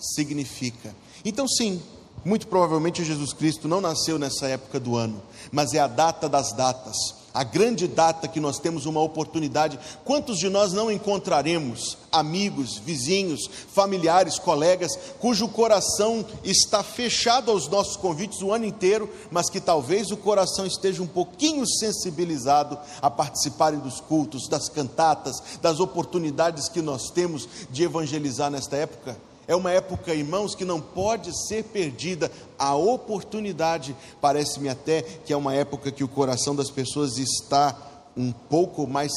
significa. 0.00 0.96
Então, 1.22 1.46
sim, 1.46 1.82
muito 2.24 2.46
provavelmente 2.46 3.04
Jesus 3.04 3.34
Cristo 3.34 3.68
não 3.68 3.78
nasceu 3.78 4.18
nessa 4.18 4.48
época 4.48 4.80
do 4.80 4.96
ano, 4.96 5.22
mas 5.52 5.74
é 5.74 5.78
a 5.78 5.86
data 5.86 6.30
das 6.30 6.52
datas 6.54 6.96
a 7.36 7.44
grande 7.44 7.86
data 7.86 8.26
que 8.26 8.40
nós 8.40 8.58
temos 8.58 8.86
uma 8.86 9.02
oportunidade. 9.02 9.78
Quantos 10.06 10.38
de 10.38 10.48
nós 10.48 10.72
não 10.72 10.90
encontraremos 10.90 11.98
amigos, 12.10 12.78
vizinhos, 12.78 13.42
familiares, 13.74 14.38
colegas, 14.38 14.98
cujo 15.20 15.46
coração 15.46 16.24
está 16.42 16.82
fechado 16.82 17.50
aos 17.50 17.68
nossos 17.68 17.94
convites 17.94 18.40
o 18.40 18.54
ano 18.54 18.64
inteiro, 18.64 19.06
mas 19.30 19.50
que 19.50 19.60
talvez 19.60 20.10
o 20.10 20.16
coração 20.16 20.64
esteja 20.64 21.02
um 21.02 21.06
pouquinho 21.06 21.66
sensibilizado 21.66 22.78
a 23.02 23.10
participarem 23.10 23.80
dos 23.80 24.00
cultos, 24.00 24.48
das 24.48 24.70
cantatas, 24.70 25.36
das 25.60 25.78
oportunidades 25.78 26.70
que 26.70 26.80
nós 26.80 27.10
temos 27.10 27.46
de 27.70 27.82
evangelizar 27.82 28.50
nesta 28.50 28.76
época? 28.76 29.14
É 29.48 29.54
uma 29.54 29.70
época, 29.70 30.14
irmãos, 30.14 30.54
que 30.54 30.64
não 30.64 30.80
pode 30.80 31.30
ser 31.46 31.64
perdida. 31.64 32.30
A 32.58 32.74
oportunidade, 32.74 33.96
parece-me 34.20 34.68
até 34.68 35.02
que 35.02 35.32
é 35.32 35.36
uma 35.36 35.54
época 35.54 35.92
que 35.92 36.02
o 36.02 36.08
coração 36.08 36.54
das 36.54 36.70
pessoas 36.70 37.16
está 37.18 37.76
um 38.16 38.32
pouco 38.32 38.86
mais 38.86 39.12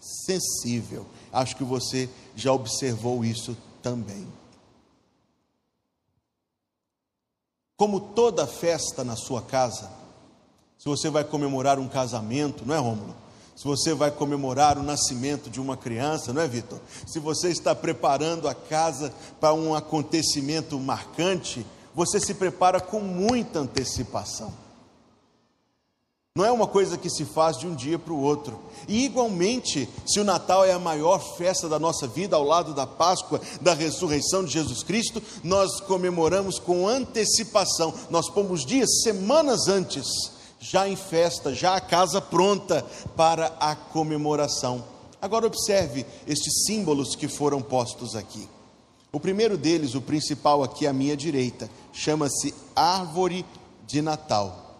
sensível. 0.00 1.06
Acho 1.32 1.56
que 1.56 1.64
você 1.64 2.08
já 2.36 2.52
observou 2.52 3.24
isso 3.24 3.56
também. 3.82 4.26
Como 7.76 7.98
toda 7.98 8.46
festa 8.46 9.02
na 9.02 9.16
sua 9.16 9.42
casa, 9.42 9.90
se 10.78 10.88
você 10.88 11.10
vai 11.10 11.24
comemorar 11.24 11.80
um 11.80 11.88
casamento, 11.88 12.64
não 12.64 12.74
é, 12.74 12.78
Rômulo? 12.78 13.21
Se 13.62 13.68
você 13.68 13.94
vai 13.94 14.10
comemorar 14.10 14.76
o 14.76 14.82
nascimento 14.82 15.48
de 15.48 15.60
uma 15.60 15.76
criança, 15.76 16.32
não 16.32 16.42
é, 16.42 16.48
Vitor? 16.48 16.80
Se 17.06 17.20
você 17.20 17.48
está 17.48 17.72
preparando 17.76 18.48
a 18.48 18.54
casa 18.56 19.14
para 19.38 19.54
um 19.54 19.72
acontecimento 19.72 20.80
marcante, 20.80 21.64
você 21.94 22.18
se 22.18 22.34
prepara 22.34 22.80
com 22.80 22.98
muita 22.98 23.60
antecipação. 23.60 24.52
Não 26.34 26.44
é 26.44 26.50
uma 26.50 26.66
coisa 26.66 26.98
que 26.98 27.08
se 27.08 27.24
faz 27.24 27.56
de 27.56 27.68
um 27.68 27.74
dia 27.76 28.00
para 28.00 28.12
o 28.12 28.20
outro. 28.20 28.58
E 28.88 29.04
igualmente, 29.04 29.88
se 30.04 30.18
o 30.18 30.24
Natal 30.24 30.64
é 30.64 30.72
a 30.72 30.78
maior 30.80 31.20
festa 31.36 31.68
da 31.68 31.78
nossa 31.78 32.08
vida, 32.08 32.34
ao 32.34 32.42
lado 32.42 32.74
da 32.74 32.84
Páscoa, 32.84 33.40
da 33.60 33.74
ressurreição 33.74 34.44
de 34.44 34.50
Jesus 34.50 34.82
Cristo, 34.82 35.22
nós 35.44 35.78
comemoramos 35.82 36.58
com 36.58 36.88
antecipação. 36.88 37.94
Nós 38.10 38.28
pomos 38.28 38.66
dias, 38.66 39.02
semanas 39.04 39.68
antes 39.68 40.41
já 40.62 40.88
em 40.88 40.94
festa, 40.94 41.52
já 41.52 41.74
a 41.74 41.80
casa 41.80 42.20
pronta 42.20 42.86
para 43.16 43.48
a 43.58 43.74
comemoração. 43.74 44.84
Agora 45.20 45.44
observe 45.44 46.06
estes 46.24 46.64
símbolos 46.66 47.16
que 47.16 47.26
foram 47.26 47.60
postos 47.60 48.14
aqui. 48.14 48.48
O 49.10 49.18
primeiro 49.18 49.58
deles, 49.58 49.96
o 49.96 50.00
principal 50.00 50.62
aqui 50.62 50.86
à 50.86 50.92
minha 50.92 51.16
direita, 51.16 51.68
chama-se 51.92 52.54
árvore 52.76 53.44
de 53.88 54.00
Natal. 54.00 54.78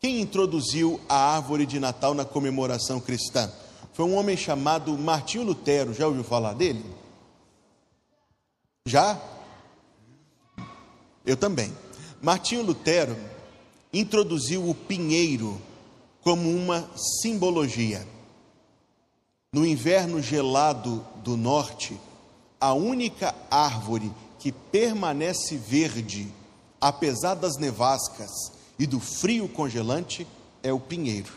Quem 0.00 0.22
introduziu 0.22 0.98
a 1.06 1.34
árvore 1.34 1.66
de 1.66 1.78
Natal 1.78 2.14
na 2.14 2.24
comemoração 2.24 2.98
cristã? 2.98 3.52
Foi 3.92 4.06
um 4.06 4.16
homem 4.16 4.38
chamado 4.38 4.96
Martinho 4.96 5.44
Lutero. 5.44 5.92
Já 5.92 6.06
ouviu 6.06 6.24
falar 6.24 6.54
dele? 6.54 6.82
Já? 8.86 9.20
Eu 11.26 11.36
também. 11.36 11.70
Martinho 12.22 12.62
Lutero 12.62 13.14
introduziu 13.92 14.68
o 14.68 14.74
pinheiro 14.74 15.60
como 16.22 16.50
uma 16.50 16.88
simbologia. 17.22 18.06
No 19.52 19.66
inverno 19.66 20.22
gelado 20.22 21.04
do 21.24 21.36
norte, 21.36 21.98
a 22.60 22.72
única 22.72 23.34
árvore 23.50 24.12
que 24.38 24.52
permanece 24.52 25.56
verde, 25.56 26.32
apesar 26.80 27.34
das 27.34 27.56
nevascas 27.56 28.30
e 28.78 28.86
do 28.86 29.00
frio 29.00 29.48
congelante, 29.48 30.26
é 30.62 30.72
o 30.72 30.78
pinheiro. 30.78 31.32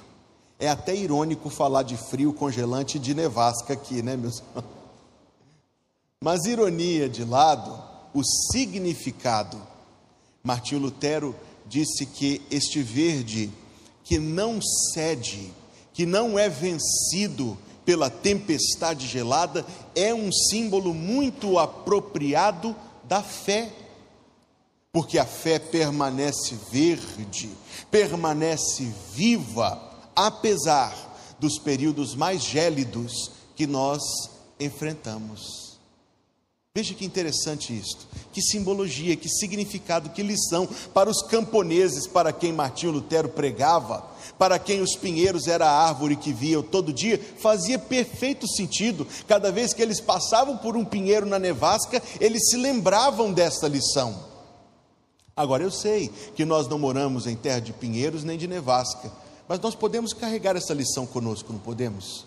É 0.60 0.70
até 0.70 0.96
irônico 0.96 1.50
falar 1.50 1.84
de 1.84 1.98
frio 1.98 2.34
congelante 2.34 2.98
e 2.98 3.00
de 3.00 3.14
nevasca 3.14 3.74
aqui, 3.74 4.02
né, 4.02 4.16
meus 4.16 4.40
irmãos? 4.56 4.84
Mas 6.22 6.46
ironia 6.46 7.10
de 7.10 7.26
lado, 7.26 7.78
o 8.14 8.22
significado. 8.24 9.62
Martinho 10.42 10.82
Lutero 10.82 11.36
disse 11.68 12.06
que 12.06 12.42
este 12.52 12.82
verde 12.82 13.52
que 14.04 14.20
não 14.20 14.60
cede, 14.62 15.52
que 15.94 16.06
não 16.06 16.38
é 16.38 16.50
vencido 16.50 17.58
pela 17.86 18.10
tempestade 18.10 19.08
gelada, 19.08 19.66
é 19.96 20.14
um 20.14 20.32
símbolo 20.32 20.94
muito 20.94 21.58
apropriado 21.58 22.76
da 23.04 23.22
fé. 23.22 23.72
Porque 24.92 25.18
a 25.18 25.26
fé 25.26 25.58
permanece 25.58 26.56
verde, 26.72 27.50
permanece 27.90 28.92
viva, 29.14 29.82
apesar 30.16 30.94
dos 31.40 31.58
períodos 31.58 32.16
mais 32.16 32.44
gélidos 32.44 33.32
que 33.56 33.66
nós 33.66 34.02
enfrentamos. 34.60 35.73
Veja 36.76 36.96
que 36.96 37.06
interessante 37.06 37.72
isto, 37.72 38.08
que 38.32 38.42
simbologia, 38.42 39.16
que 39.16 39.30
significado, 39.30 40.10
que 40.10 40.24
lição 40.24 40.68
para 40.92 41.08
os 41.08 41.22
camponeses, 41.22 42.08
para 42.08 42.34
quem 42.34 42.52
Martinho 42.52 42.94
Lutero 42.94 43.30
pregava, 43.30 44.04
para 44.40 44.58
quem 44.58 44.82
os 44.82 44.96
pinheiros 44.96 45.48
era 45.48 45.70
a 45.70 45.88
árvore 45.88 46.16
que 46.16 46.34
viam 46.34 46.64
todo 46.64 46.92
dia, 46.92 47.22
fazia 47.38 47.78
perfeito 47.78 48.48
sentido. 48.48 49.08
Cada 49.28 49.52
vez 49.52 49.72
que 49.72 49.84
eles 49.84 50.02
passavam 50.02 50.58
por 50.58 50.76
um 50.76 50.84
pinheiro 50.84 51.28
na 51.28 51.38
nevasca, 51.38 52.02
eles 52.20 52.50
se 52.50 52.58
lembravam 52.58 53.32
desta 53.32 53.68
lição. 53.68 54.24
Agora 55.36 55.62
eu 55.62 55.70
sei 55.70 56.10
que 56.36 56.44
nós 56.44 56.68
não 56.68 56.80
moramos 56.80 57.28
em 57.28 57.36
terra 57.36 57.60
de 57.60 57.72
pinheiros 57.72 58.24
nem 58.24 58.36
de 58.36 58.48
nevasca, 58.48 59.12
mas 59.48 59.60
nós 59.60 59.76
podemos 59.76 60.12
carregar 60.12 60.56
essa 60.56 60.74
lição 60.74 61.06
conosco, 61.06 61.54
não 61.54 61.60
podemos? 61.60 62.26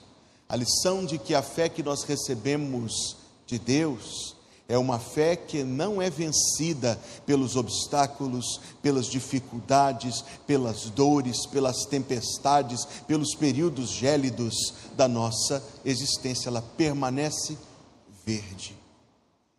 A 0.48 0.54
lição 0.54 1.04
de 1.04 1.18
que 1.18 1.34
a 1.34 1.42
fé 1.42 1.68
que 1.68 1.82
nós 1.82 2.04
recebemos 2.04 3.16
de 3.44 3.58
Deus 3.58 4.35
é 4.68 4.76
uma 4.76 4.98
fé 4.98 5.36
que 5.36 5.62
não 5.62 6.02
é 6.02 6.10
vencida 6.10 7.00
pelos 7.24 7.54
obstáculos, 7.54 8.60
pelas 8.82 9.06
dificuldades, 9.06 10.24
pelas 10.44 10.90
dores, 10.90 11.46
pelas 11.46 11.84
tempestades, 11.84 12.84
pelos 13.06 13.34
períodos 13.36 13.90
gélidos 13.90 14.74
da 14.96 15.06
nossa 15.06 15.62
existência. 15.84 16.48
Ela 16.48 16.62
permanece 16.76 17.56
verde. 18.24 18.76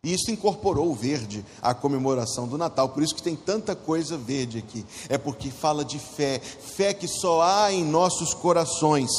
E 0.03 0.13
isso 0.13 0.29
incorporou 0.29 0.91
o 0.91 0.95
verde 0.95 1.43
à 1.61 1.73
comemoração 1.73 2.47
do 2.47 2.57
Natal, 2.57 2.89
por 2.89 3.01
isso 3.01 3.15
que 3.15 3.23
tem 3.23 3.35
tanta 3.35 3.75
coisa 3.75 4.17
verde 4.17 4.57
aqui. 4.57 4.85
É 5.09 5.17
porque 5.17 5.49
fala 5.49 5.83
de 5.83 5.99
fé, 5.99 6.39
fé 6.39 6.93
que 6.93 7.07
só 7.07 7.41
há 7.41 7.71
em 7.71 7.83
nossos 7.83 8.33
corações, 8.33 9.09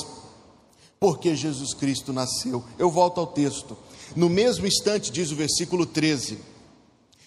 porque 1.00 1.34
Jesus 1.34 1.72
Cristo 1.74 2.12
nasceu. 2.12 2.62
Eu 2.78 2.90
volto 2.90 3.20
ao 3.20 3.26
texto. 3.26 3.76
No 4.16 4.28
mesmo 4.28 4.66
instante, 4.66 5.10
diz 5.10 5.30
o 5.30 5.36
versículo 5.36 5.86
13: 5.86 6.38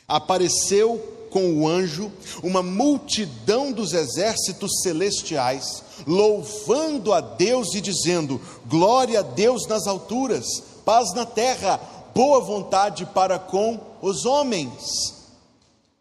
apareceu 0.08 1.00
com 1.30 1.54
o 1.54 1.68
anjo 1.68 2.12
uma 2.44 2.62
multidão 2.62 3.72
dos 3.72 3.94
exércitos 3.94 4.82
celestiais, 4.84 5.84
louvando 6.06 7.14
a 7.14 7.22
Deus 7.22 7.74
e 7.74 7.82
dizendo: 7.82 8.40
Glória 8.68 9.20
a 9.20 9.24
Deus 9.24 9.66
nas 9.68 9.88
alturas, 9.88 10.46
paz 10.84 11.14
na 11.14 11.26
terra, 11.26 11.80
boa 12.14 12.42
vontade 12.42 13.06
para 13.06 13.40
com 13.40 13.80
os 14.02 14.26
homens. 14.26 15.22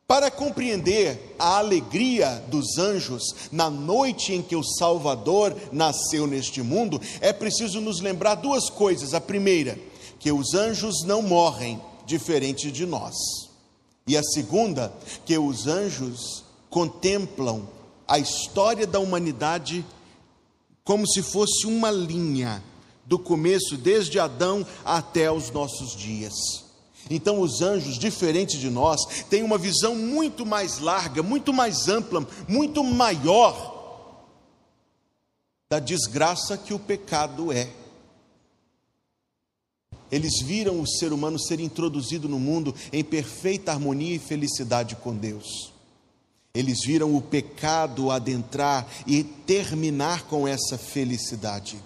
Para 0.09 0.29
compreender 0.29 1.37
a 1.39 1.59
alegria 1.59 2.43
dos 2.49 2.79
anjos 2.79 3.23
na 3.53 3.71
noite 3.71 4.33
em 4.33 4.43
que 4.43 4.57
o 4.57 4.65
Salvador 4.65 5.55
nasceu 5.71 6.27
neste 6.27 6.61
mundo, 6.63 7.01
é 7.21 7.33
preciso 7.33 7.81
nos 7.81 8.01
lembrar 8.01 8.35
duas 8.35 8.69
coisas. 8.69 9.15
A 9.15 9.21
primeira, 9.21 9.79
que 10.21 10.31
os 10.31 10.55
anjos 10.55 11.03
não 11.03 11.23
morrem, 11.23 11.81
diferente 12.07 12.71
de 12.71 12.87
nós. 12.87 13.17
E 14.07 14.17
a 14.17 14.23
segunda, 14.23 14.93
que 15.25 15.37
os 15.37 15.67
anjos 15.67 16.45
contemplam 16.69 17.67
a 18.07 18.19
história 18.19 18.87
da 18.87 19.01
humanidade 19.01 19.85
como 20.85 21.07
se 21.07 21.23
fosse 21.23 21.67
uma 21.67 21.91
linha 21.91 22.63
do 23.05 23.19
começo, 23.19 23.77
desde 23.77 24.19
Adão 24.19 24.67
até 24.85 25.31
os 25.31 25.51
nossos 25.51 25.97
dias. 25.97 26.35
Então, 27.09 27.41
os 27.41 27.63
anjos, 27.63 27.99
diferente 27.99 28.59
de 28.59 28.69
nós, 28.69 29.01
têm 29.29 29.43
uma 29.43 29.57
visão 29.57 29.95
muito 29.95 30.45
mais 30.45 30.79
larga, 30.79 31.23
muito 31.23 31.53
mais 31.53 31.89
ampla, 31.89 32.27
muito 32.47 32.85
maior 32.85 34.25
da 35.71 35.79
desgraça 35.79 36.59
que 36.59 36.75
o 36.75 36.79
pecado 36.79 37.53
é. 37.53 37.80
Eles 40.11 40.41
viram 40.43 40.81
o 40.81 40.87
ser 40.87 41.13
humano 41.13 41.39
ser 41.39 41.61
introduzido 41.61 42.29
no 42.29 42.39
mundo 42.39 42.75
em 42.93 43.05
perfeita 43.05 43.73
harmonia 43.73 44.17
e 44.17 44.19
felicidade 44.19 44.97
com 44.97 45.15
Deus. 45.15 45.73
Eles 46.53 46.85
viram 46.85 47.15
o 47.15 47.23
pecado 47.23 48.11
adentrar 48.11 48.87
e 49.07 49.23
terminar 49.23 50.27
com 50.27 50.49
essa 50.49 50.77
felicidade. 50.77 51.81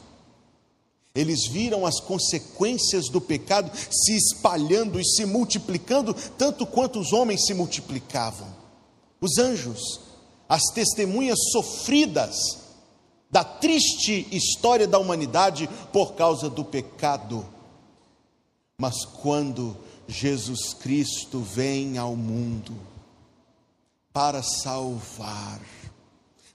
Eles 1.14 1.47
viram 1.47 1.87
as 1.87 2.00
consequências 2.00 3.09
do 3.09 3.21
pecado 3.21 3.71
se 3.90 4.16
espalhando 4.16 4.99
e 4.99 5.04
se 5.04 5.26
multiplicando, 5.26 6.14
tanto 6.37 6.66
quanto 6.66 6.99
os 6.99 7.12
homens 7.12 7.45
se 7.47 7.54
multiplicavam. 7.54 8.49
Os 9.21 9.38
anjos, 9.38 10.00
as 10.49 10.62
testemunhas 10.75 11.38
sofridas 11.52 12.35
da 13.31 13.45
triste 13.45 14.26
história 14.33 14.88
da 14.88 14.99
humanidade 14.99 15.69
por 15.93 16.14
causa 16.14 16.49
do 16.49 16.64
pecado. 16.64 17.54
Mas 18.78 19.04
quando 19.04 19.76
Jesus 20.09 20.75
Cristo 20.75 21.40
vem 21.40 21.97
ao 21.97 22.16
mundo 22.16 22.75
para 24.12 24.43
salvar, 24.43 25.61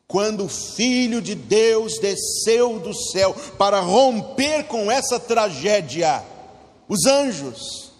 quando 0.07 0.45
o 0.45 0.49
Filho 0.49 1.21
de 1.21 1.35
Deus 1.35 1.99
desceu 1.99 2.79
do 2.79 2.93
céu 2.93 3.33
para 3.57 3.79
romper 3.79 4.63
com 4.65 4.91
essa 4.91 5.19
tragédia, 5.19 6.23
os 6.87 7.05
anjos, 7.05 7.91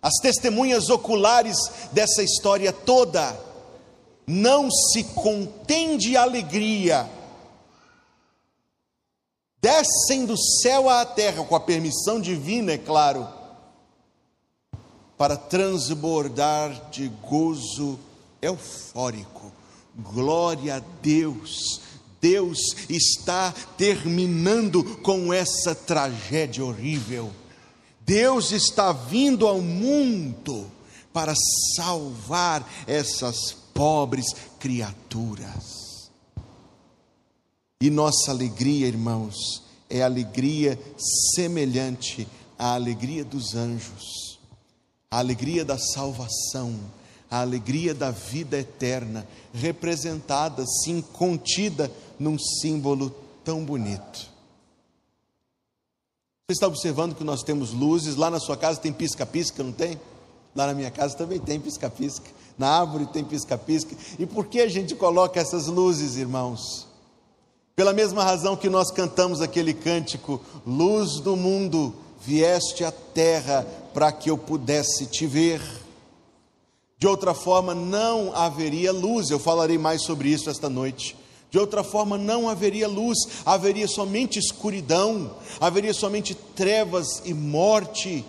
as 0.00 0.14
testemunhas 0.22 0.88
oculares 0.88 1.56
dessa 1.92 2.22
história 2.22 2.72
toda, 2.72 3.38
não 4.26 4.70
se 4.70 5.04
contém 5.04 5.98
de 5.98 6.16
alegria, 6.16 7.08
descem 9.60 10.24
do 10.24 10.36
céu 10.38 10.88
à 10.88 11.04
terra, 11.04 11.44
com 11.44 11.56
a 11.56 11.60
permissão 11.60 12.20
divina, 12.20 12.72
é 12.72 12.78
claro, 12.78 13.37
para 15.18 15.36
transbordar 15.36 16.90
de 16.90 17.08
gozo 17.28 17.98
eufórico 18.40 19.52
Glória 19.98 20.76
a 20.76 20.82
Deus. 21.02 21.80
Deus 22.20 22.58
está 22.88 23.52
terminando 23.76 24.84
com 25.02 25.32
essa 25.32 25.74
tragédia 25.74 26.64
horrível. 26.64 27.32
Deus 28.06 28.52
está 28.52 28.92
vindo 28.92 29.46
ao 29.46 29.60
mundo 29.60 30.70
para 31.12 31.34
salvar 31.76 32.68
essas 32.86 33.52
pobres 33.74 34.26
criaturas. 34.58 36.10
E 37.80 37.90
nossa 37.90 38.30
alegria, 38.30 38.86
irmãos, 38.86 39.62
é 39.90 40.02
alegria 40.02 40.78
semelhante 41.34 42.26
à 42.58 42.74
alegria 42.74 43.24
dos 43.24 43.54
anjos, 43.54 44.27
a 45.10 45.18
alegria 45.18 45.64
da 45.64 45.78
salvação 45.78 46.78
a 47.30 47.40
alegria 47.40 47.94
da 47.94 48.10
vida 48.10 48.58
eterna, 48.58 49.26
representada, 49.52 50.64
sim, 50.66 51.02
contida 51.12 51.90
num 52.18 52.38
símbolo 52.38 53.14
tão 53.44 53.64
bonito. 53.64 54.30
Você 56.48 56.54
está 56.54 56.66
observando 56.66 57.14
que 57.14 57.24
nós 57.24 57.42
temos 57.42 57.72
luzes, 57.72 58.16
lá 58.16 58.30
na 58.30 58.40
sua 58.40 58.56
casa 58.56 58.80
tem 58.80 58.92
pisca-pisca, 58.92 59.62
não 59.62 59.72
tem? 59.72 60.00
Lá 60.56 60.66
na 60.66 60.74
minha 60.74 60.90
casa 60.90 61.14
também 61.14 61.38
tem 61.38 61.60
pisca-pisca, 61.60 62.30
na 62.56 62.80
árvore 62.80 63.06
tem 63.06 63.22
pisca-pisca. 63.22 63.94
E 64.18 64.24
por 64.24 64.46
que 64.46 64.60
a 64.60 64.68
gente 64.68 64.94
coloca 64.94 65.38
essas 65.38 65.66
luzes, 65.66 66.16
irmãos? 66.16 66.86
Pela 67.76 67.92
mesma 67.92 68.24
razão 68.24 68.56
que 68.56 68.70
nós 68.70 68.90
cantamos 68.90 69.42
aquele 69.42 69.74
cântico, 69.74 70.40
Luz 70.66 71.20
do 71.20 71.36
mundo, 71.36 71.94
vieste 72.20 72.84
à 72.84 72.90
terra 72.90 73.66
para 73.94 74.12
que 74.12 74.30
eu 74.30 74.38
pudesse 74.38 75.06
te 75.06 75.26
ver. 75.26 75.60
De 76.98 77.06
outra 77.06 77.32
forma, 77.32 77.74
não 77.74 78.34
haveria 78.34 78.92
luz. 78.92 79.30
Eu 79.30 79.38
falarei 79.38 79.78
mais 79.78 80.02
sobre 80.02 80.28
isso 80.30 80.50
esta 80.50 80.68
noite. 80.68 81.16
De 81.50 81.58
outra 81.58 81.82
forma, 81.82 82.18
não 82.18 82.48
haveria 82.48 82.86
luz, 82.86 83.16
haveria 83.46 83.88
somente 83.88 84.38
escuridão, 84.38 85.30
haveria 85.58 85.94
somente 85.94 86.34
trevas 86.34 87.22
e 87.24 87.32
morte. 87.32 88.24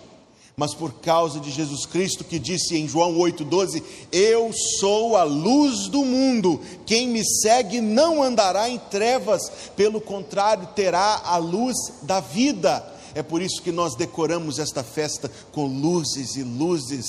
Mas 0.56 0.74
por 0.74 0.92
causa 0.94 1.38
de 1.40 1.50
Jesus 1.50 1.84
Cristo, 1.86 2.24
que 2.24 2.38
disse 2.38 2.76
em 2.76 2.88
João 2.88 3.16
8,12: 3.18 3.82
Eu 4.10 4.50
sou 4.78 5.16
a 5.16 5.22
luz 5.22 5.88
do 5.88 6.04
mundo, 6.04 6.60
quem 6.86 7.08
me 7.08 7.22
segue 7.42 7.80
não 7.80 8.22
andará 8.22 8.68
em 8.68 8.78
trevas, 8.78 9.40
pelo 9.76 10.00
contrário, 10.00 10.68
terá 10.74 11.22
a 11.24 11.36
luz 11.36 11.76
da 12.02 12.20
vida. 12.20 12.99
É 13.14 13.22
por 13.22 13.42
isso 13.42 13.62
que 13.62 13.72
nós 13.72 13.94
decoramos 13.94 14.58
esta 14.58 14.82
festa 14.82 15.30
com 15.52 15.66
luzes 15.66 16.36
e 16.36 16.42
luzes 16.42 17.06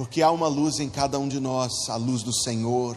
porque 0.00 0.22
há 0.22 0.30
uma 0.30 0.46
luz 0.46 0.78
em 0.78 0.88
cada 0.88 1.18
um 1.18 1.26
de 1.26 1.40
nós, 1.40 1.72
a 1.88 1.96
luz 1.96 2.22
do 2.22 2.32
Senhor, 2.32 2.96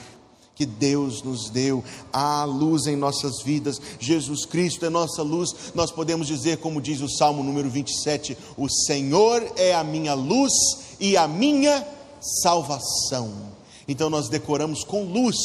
que 0.54 0.68
Deus 0.68 1.24
nos 1.24 1.50
deu, 1.50 1.84
há 2.14 2.44
luz 2.44 2.86
em 2.86 2.96
nossas 2.96 3.42
vidas, 3.42 3.82
Jesus 4.00 4.46
Cristo 4.46 4.86
é 4.86 4.90
nossa 4.92 5.24
luz, 5.24 5.50
nós 5.74 5.90
podemos 5.90 6.28
dizer, 6.28 6.58
como 6.58 6.80
diz 6.80 7.02
o 7.02 7.10
Salmo 7.10 7.42
número 7.42 7.72
27, 7.72 8.38
o 8.56 8.70
Senhor 8.70 9.52
é 9.56 9.74
a 9.74 9.84
minha 9.84 10.14
luz 10.14 10.54
e 11.00 11.18
a 11.18 11.28
minha 11.28 11.84
salvação. 12.44 13.34
Então 13.88 14.08
nós 14.08 14.30
decoramos 14.30 14.84
com 14.84 15.04
luz 15.04 15.38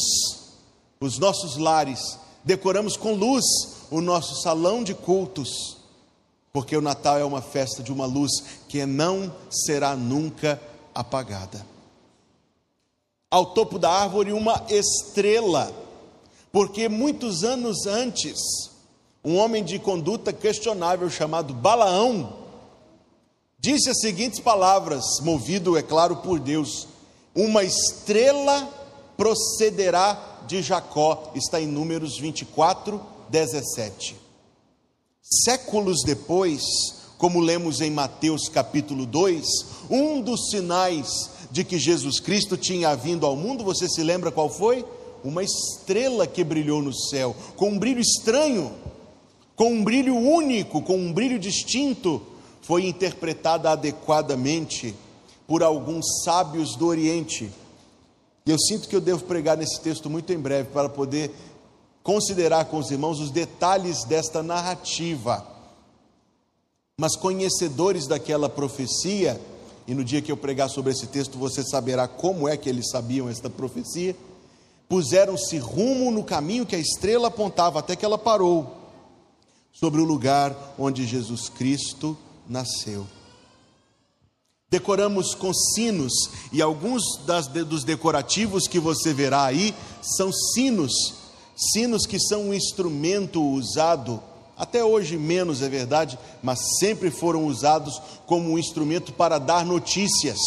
os 1.00 1.18
nossos 1.18 1.56
lares, 1.56 2.18
decoramos 2.44 2.98
com 2.98 3.14
luz 3.14 3.46
o 3.90 4.02
nosso 4.02 4.42
salão 4.42 4.84
de 4.84 4.92
cultos, 4.92 5.75
porque 6.56 6.74
o 6.74 6.80
Natal 6.80 7.18
é 7.18 7.24
uma 7.26 7.42
festa 7.42 7.82
de 7.82 7.92
uma 7.92 8.06
luz 8.06 8.30
que 8.66 8.86
não 8.86 9.30
será 9.50 9.94
nunca 9.94 10.58
apagada. 10.94 11.66
Ao 13.30 13.52
topo 13.52 13.78
da 13.78 13.90
árvore, 13.90 14.32
uma 14.32 14.64
estrela, 14.70 15.70
porque 16.50 16.88
muitos 16.88 17.44
anos 17.44 17.84
antes, 17.86 18.38
um 19.22 19.36
homem 19.36 19.62
de 19.62 19.78
conduta 19.78 20.32
questionável 20.32 21.10
chamado 21.10 21.52
Balaão 21.52 22.38
disse 23.58 23.90
as 23.90 24.00
seguintes 24.00 24.40
palavras, 24.40 25.04
movido, 25.20 25.76
é 25.76 25.82
claro, 25.82 26.16
por 26.16 26.40
Deus: 26.40 26.88
Uma 27.34 27.64
estrela 27.64 28.66
procederá 29.14 30.40
de 30.46 30.62
Jacó, 30.62 31.32
está 31.34 31.60
em 31.60 31.66
Números 31.66 32.18
24, 32.18 32.98
17. 33.28 34.24
Séculos 35.28 36.04
depois, 36.04 36.62
como 37.18 37.40
lemos 37.40 37.80
em 37.80 37.90
Mateus 37.90 38.48
capítulo 38.48 39.04
2, 39.04 39.44
um 39.90 40.20
dos 40.20 40.50
sinais 40.50 41.08
de 41.50 41.64
que 41.64 41.80
Jesus 41.80 42.20
Cristo 42.20 42.56
tinha 42.56 42.94
vindo 42.94 43.26
ao 43.26 43.34
mundo, 43.34 43.64
você 43.64 43.88
se 43.88 44.04
lembra 44.04 44.30
qual 44.30 44.48
foi? 44.48 44.84
Uma 45.24 45.42
estrela 45.42 46.28
que 46.28 46.44
brilhou 46.44 46.80
no 46.80 46.94
céu, 46.94 47.34
com 47.56 47.70
um 47.70 47.78
brilho 47.78 48.00
estranho, 48.00 48.72
com 49.56 49.72
um 49.72 49.82
brilho 49.82 50.14
único, 50.16 50.80
com 50.80 50.96
um 50.96 51.12
brilho 51.12 51.40
distinto, 51.40 52.22
foi 52.62 52.86
interpretada 52.86 53.70
adequadamente 53.70 54.94
por 55.44 55.60
alguns 55.60 56.22
sábios 56.22 56.76
do 56.76 56.86
Oriente. 56.86 57.50
E 58.46 58.50
eu 58.52 58.58
sinto 58.60 58.88
que 58.88 58.94
eu 58.94 59.00
devo 59.00 59.24
pregar 59.24 59.56
nesse 59.56 59.80
texto 59.80 60.08
muito 60.08 60.32
em 60.32 60.38
breve 60.38 60.68
para 60.68 60.88
poder 60.88 61.32
considerar 62.06 62.66
com 62.66 62.78
os 62.78 62.90
irmãos 62.90 63.20
os 63.20 63.30
detalhes 63.30 64.04
desta 64.04 64.42
narrativa 64.42 65.56
mas 66.98 67.14
conhecedores 67.14 68.06
daquela 68.06 68.48
profecia, 68.48 69.38
e 69.86 69.94
no 69.94 70.02
dia 70.02 70.22
que 70.22 70.32
eu 70.32 70.36
pregar 70.36 70.70
sobre 70.70 70.92
esse 70.92 71.06
texto 71.06 71.36
você 71.36 71.62
saberá 71.62 72.08
como 72.08 72.48
é 72.48 72.56
que 72.56 72.70
eles 72.70 72.88
sabiam 72.88 73.28
esta 73.28 73.50
profecia, 73.50 74.16
puseram-se 74.88 75.58
rumo 75.58 76.10
no 76.10 76.24
caminho 76.24 76.64
que 76.64 76.74
a 76.74 76.78
estrela 76.78 77.28
apontava, 77.28 77.80
até 77.80 77.94
que 77.94 78.04
ela 78.04 78.16
parou 78.16 78.74
sobre 79.74 80.00
o 80.00 80.04
lugar 80.04 80.56
onde 80.78 81.04
Jesus 81.04 81.50
Cristo 81.50 82.16
nasceu. 82.48 83.06
Decoramos 84.70 85.34
com 85.34 85.52
sinos, 85.52 86.14
e 86.50 86.62
alguns 86.62 87.02
das, 87.26 87.46
dos 87.46 87.84
decorativos 87.84 88.66
que 88.66 88.80
você 88.80 89.12
verá 89.12 89.44
aí 89.44 89.74
são 90.00 90.32
sinos, 90.32 90.92
sinos 91.56 92.06
que 92.06 92.20
são 92.20 92.48
um 92.48 92.54
instrumento 92.54 93.42
usado 93.42 94.22
até 94.56 94.82
hoje 94.82 95.18
menos 95.18 95.60
é 95.60 95.68
verdade, 95.68 96.18
mas 96.42 96.58
sempre 96.78 97.10
foram 97.10 97.44
usados 97.44 98.00
como 98.26 98.50
um 98.50 98.58
instrumento 98.58 99.12
para 99.12 99.38
dar 99.38 99.66
notícias. 99.66 100.38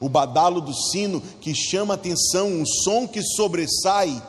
O 0.00 0.08
badalo 0.08 0.60
do 0.60 0.74
sino 0.74 1.20
que 1.20 1.54
chama 1.54 1.94
atenção, 1.94 2.48
um 2.48 2.66
som 2.66 3.06
que 3.06 3.22
sobressai, 3.22 4.20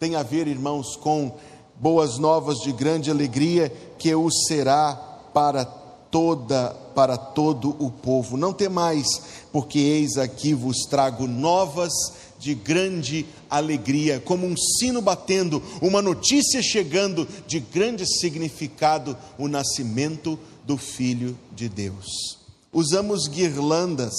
tem 0.00 0.16
a 0.16 0.24
ver, 0.24 0.48
irmãos, 0.48 0.96
com 0.96 1.32
boas 1.76 2.18
novas 2.18 2.58
de 2.58 2.72
grande 2.72 3.10
alegria 3.10 3.72
que 3.96 4.12
o 4.12 4.28
será 4.28 4.94
para 5.32 5.64
toda 5.64 6.76
para 6.94 7.16
todo 7.16 7.76
o 7.78 7.92
povo. 7.92 8.36
Não 8.36 8.52
temais, 8.52 9.06
porque 9.52 9.78
eis 9.78 10.18
aqui 10.18 10.52
vos 10.52 10.78
trago 10.90 11.28
novas 11.28 11.92
de 12.38 12.54
grande 12.54 13.26
alegria, 13.50 14.20
como 14.20 14.46
um 14.46 14.56
sino 14.56 15.02
batendo, 15.02 15.62
uma 15.82 16.00
notícia 16.00 16.62
chegando 16.62 17.26
de 17.46 17.60
grande 17.60 18.06
significado, 18.06 19.16
o 19.36 19.48
nascimento 19.48 20.38
do 20.64 20.76
Filho 20.76 21.38
de 21.54 21.68
Deus. 21.68 22.38
Usamos 22.72 23.26
guirlandas, 23.26 24.14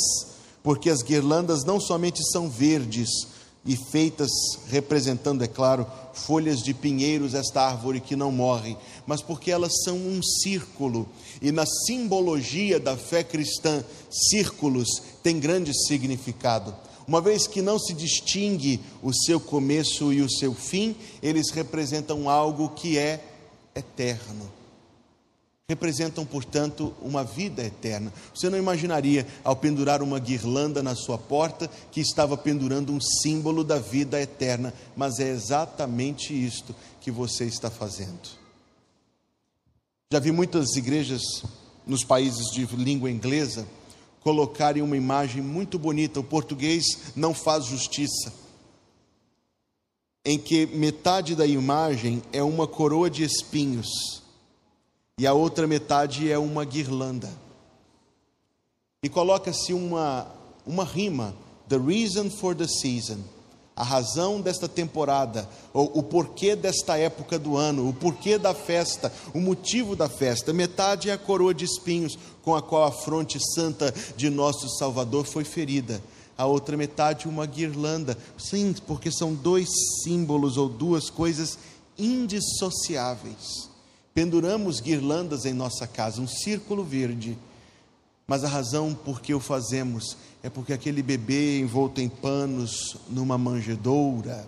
porque 0.63 0.89
as 0.89 1.01
guirlandas 1.01 1.63
não 1.63 1.79
somente 1.79 2.21
são 2.31 2.49
verdes, 2.49 3.09
e 3.65 3.75
feitas 3.75 4.31
representando, 4.67 5.43
é 5.43 5.47
claro, 5.47 5.85
folhas 6.13 6.63
de 6.63 6.73
pinheiros, 6.73 7.33
esta 7.33 7.61
árvore 7.61 7.99
que 7.99 8.15
não 8.15 8.31
morre, 8.31 8.75
mas 9.05 9.21
porque 9.21 9.51
elas 9.51 9.83
são 9.83 9.95
um 9.95 10.21
círculo, 10.23 11.07
e 11.41 11.51
na 11.51 11.65
simbologia 11.65 12.79
da 12.79 12.97
fé 12.97 13.23
cristã, 13.23 13.83
círculos 14.09 14.87
têm 15.21 15.39
grande 15.39 15.71
significado. 15.87 16.73
Uma 17.09 17.21
vez 17.21 17.47
que 17.47 17.59
não 17.59 17.79
se 17.79 17.91
distingue 17.91 18.79
o 19.01 19.11
seu 19.11 19.39
começo 19.39 20.13
e 20.13 20.21
o 20.21 20.29
seu 20.29 20.53
fim, 20.53 20.95
eles 21.23 21.49
representam 21.49 22.29
algo 22.29 22.69
que 22.69 22.99
é 22.99 23.19
eterno 23.73 24.59
representam, 25.69 26.25
portanto, 26.25 26.95
uma 26.99 27.23
vida 27.23 27.63
eterna. 27.63 28.11
Você 28.33 28.49
não 28.49 28.57
imaginaria, 28.57 29.27
ao 29.43 29.55
pendurar 29.55 30.01
uma 30.01 30.17
guirlanda 30.17 30.81
na 30.81 30.95
sua 30.95 31.15
porta, 31.15 31.69
que 31.91 32.01
estava 32.01 32.35
pendurando 32.35 32.91
um 32.91 32.99
símbolo 32.99 33.63
da 33.63 33.77
vida 33.77 34.19
eterna, 34.19 34.73
mas 34.95 35.19
é 35.19 35.29
exatamente 35.29 36.33
isto 36.33 36.75
que 36.99 37.11
você 37.11 37.45
está 37.45 37.69
fazendo. 37.69 38.29
Já 40.11 40.17
vi 40.17 40.31
muitas 40.31 40.75
igrejas 40.75 41.21
nos 41.85 42.03
países 42.03 42.51
de 42.51 42.65
língua 42.75 43.11
inglesa 43.11 43.67
colocarem 44.21 44.81
uma 44.81 44.97
imagem 44.97 45.41
muito 45.41 45.79
bonita, 45.79 46.19
o 46.19 46.23
português 46.23 47.13
não 47.15 47.33
faz 47.33 47.65
justiça, 47.65 48.33
em 50.25 50.37
que 50.37 50.65
metade 50.65 51.35
da 51.35 51.45
imagem 51.45 52.21
é 52.31 52.43
uma 52.43 52.67
coroa 52.67 53.09
de 53.09 53.23
espinhos 53.23 54.21
e 55.17 55.25
a 55.25 55.33
outra 55.33 55.67
metade 55.67 56.31
é 56.31 56.37
uma 56.37 56.63
guirlanda. 56.63 57.29
E 59.03 59.09
coloca-se 59.09 59.73
uma, 59.73 60.27
uma 60.65 60.83
rima, 60.83 61.33
The 61.67 61.77
Reason 61.77 62.29
for 62.29 62.55
the 62.55 62.67
Season, 62.67 63.19
a 63.79 63.83
razão 63.83 64.41
desta 64.41 64.67
temporada, 64.67 65.49
ou 65.73 65.89
o 65.97 66.03
porquê 66.03 66.53
desta 66.55 66.97
época 66.97 67.39
do 67.39 67.55
ano, 67.55 67.87
o 67.87 67.93
porquê 67.93 68.37
da 68.37 68.53
festa, 68.53 69.11
o 69.33 69.39
motivo 69.39 69.95
da 69.95 70.09
festa. 70.09 70.51
Metade 70.51 71.09
é 71.09 71.13
a 71.13 71.17
coroa 71.17 71.53
de 71.53 71.63
espinhos 71.63 72.19
com 72.43 72.53
a 72.53 72.61
qual 72.61 72.83
a 72.83 72.91
fronte 72.91 73.39
santa 73.55 73.93
de 74.17 74.29
nosso 74.29 74.67
Salvador 74.77 75.25
foi 75.25 75.45
ferida. 75.45 76.03
A 76.37 76.45
outra 76.45 76.75
metade, 76.75 77.27
uma 77.27 77.45
guirlanda. 77.45 78.17
Sim, 78.37 78.75
porque 78.85 79.09
são 79.09 79.33
dois 79.33 79.69
símbolos 80.03 80.57
ou 80.57 80.67
duas 80.67 81.09
coisas 81.09 81.57
indissociáveis 81.97 83.69
penduramos 84.19 84.81
guirlandas 84.81 85.45
em 85.45 85.53
nossa 85.53 85.87
casa, 85.87 86.21
um 86.21 86.27
círculo 86.27 86.83
verde. 86.83 87.37
Mas 88.29 88.43
a 88.43 88.47
razão 88.47 88.93
por 88.93 89.21
que 89.21 89.33
o 89.33 89.39
fazemos 89.39 90.15
é 90.43 90.51
porque 90.51 90.71
aquele 90.71 91.01
bebê 91.01 91.59
envolto 91.59 91.99
em 91.99 92.07
panos 92.07 92.95
numa 93.09 93.39
manjedoura 93.39 94.47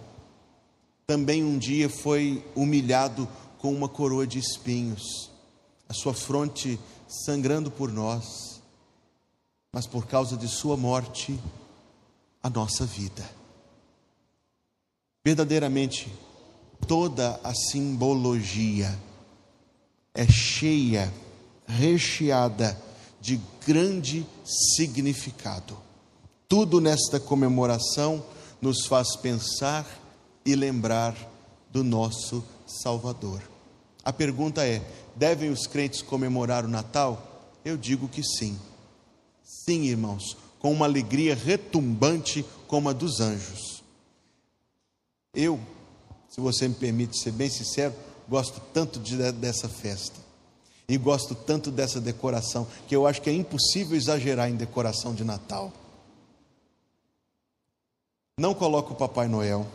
também 1.08 1.44
um 1.44 1.58
dia 1.58 1.90
foi 1.90 2.46
humilhado 2.56 3.28
com 3.58 3.74
uma 3.74 3.90
coroa 3.90 4.26
de 4.28 4.38
espinhos, 4.38 5.32
a 5.90 5.96
sua 5.96 6.14
fronte 6.14 6.80
sangrando 7.26 7.72
por 7.72 7.92
nós, 7.92 8.62
mas 9.74 9.88
por 9.88 10.06
causa 10.06 10.38
de 10.38 10.48
sua 10.48 10.78
morte, 10.78 11.38
a 12.42 12.52
nossa 12.52 12.86
vida. 12.86 13.28
Verdadeiramente, 15.26 16.08
toda 16.88 17.40
a 17.44 17.54
simbologia 17.54 18.96
é 20.14 20.28
cheia, 20.28 21.12
recheada 21.68 22.91
de 23.22 23.40
grande 23.66 24.26
significado. 24.76 25.78
Tudo 26.48 26.82
nesta 26.82 27.20
comemoração 27.20 28.26
nos 28.62 28.86
faz 28.86 29.16
pensar 29.16 29.88
e 30.46 30.56
lembrar 30.56 31.16
do 31.72 31.84
nosso 31.84 32.44
Salvador. 32.66 33.42
A 34.04 34.12
pergunta 34.12 34.66
é: 34.66 34.82
devem 35.16 35.50
os 35.50 35.68
crentes 35.68 36.02
comemorar 36.02 36.66
o 36.66 36.70
Natal? 36.70 37.50
Eu 37.64 37.78
digo 37.78 38.08
que 38.08 38.24
sim. 38.24 38.60
Sim, 39.44 39.84
irmãos, 39.84 40.36
com 40.60 40.74
uma 40.74 40.86
alegria 40.86 41.36
retumbante 41.36 42.44
como 42.68 42.90
a 42.90 42.94
dos 42.94 43.20
anjos. 43.20 43.84
Eu, 45.34 45.60
se 46.28 46.42
você 46.42 46.68
me 46.68 46.74
permite 46.74 47.18
ser 47.18 47.32
bem 47.32 47.50
sincero, 47.50 47.94
Gosto 48.32 48.62
tanto 48.74 48.98
de, 48.98 49.18
dessa 49.34 49.68
festa. 49.68 50.18
E 50.92 50.98
gosto 50.98 51.34
tanto 51.34 51.72
dessa 51.72 52.02
decoração, 52.02 52.68
que 52.86 52.94
eu 52.94 53.08
acho 53.08 53.22
que 53.22 53.30
é 53.30 53.34
impossível 53.34 53.96
exagerar 53.96 54.50
em 54.50 54.58
decoração 54.58 55.16
de 55.16 55.24
Natal. 55.24 55.72
Não 58.38 58.54
coloco 58.54 58.92
o 58.92 58.98
Papai 58.98 59.30
Noel. 59.30 59.66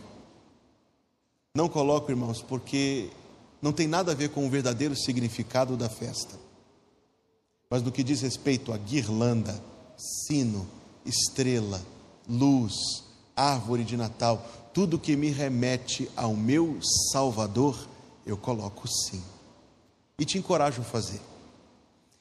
Não 1.55 1.71
coloco, 1.71 2.13
irmãos, 2.13 2.43
porque 2.43 3.09
não 3.63 3.73
tem 3.73 3.87
nada 3.87 4.13
a 4.13 4.15
ver 4.15 4.29
com 4.29 4.47
o 4.47 4.51
verdadeiro 4.51 4.95
significado 4.95 5.75
da 5.75 5.89
festa. 5.89 6.39
Mas 7.71 7.83
no 7.83 7.91
que 7.91 8.05
diz 8.05 8.21
respeito 8.21 8.71
a 8.71 8.77
guirlanda, 8.77 9.59
sino, 9.97 10.69
estrela, 11.03 11.81
luz, 12.29 12.75
árvore 13.35 13.85
de 13.85 13.97
Natal, 13.97 14.47
tudo 14.75 14.99
que 14.99 15.17
me 15.17 15.31
remete 15.31 16.11
ao 16.15 16.37
meu 16.37 16.79
Salvador, 17.11 17.89
eu 18.27 18.37
coloco 18.37 18.87
sim. 18.87 19.23
E 20.19 20.25
te 20.25 20.39
encorajo 20.39 20.81
a 20.81 20.85
fazer. 20.85 21.21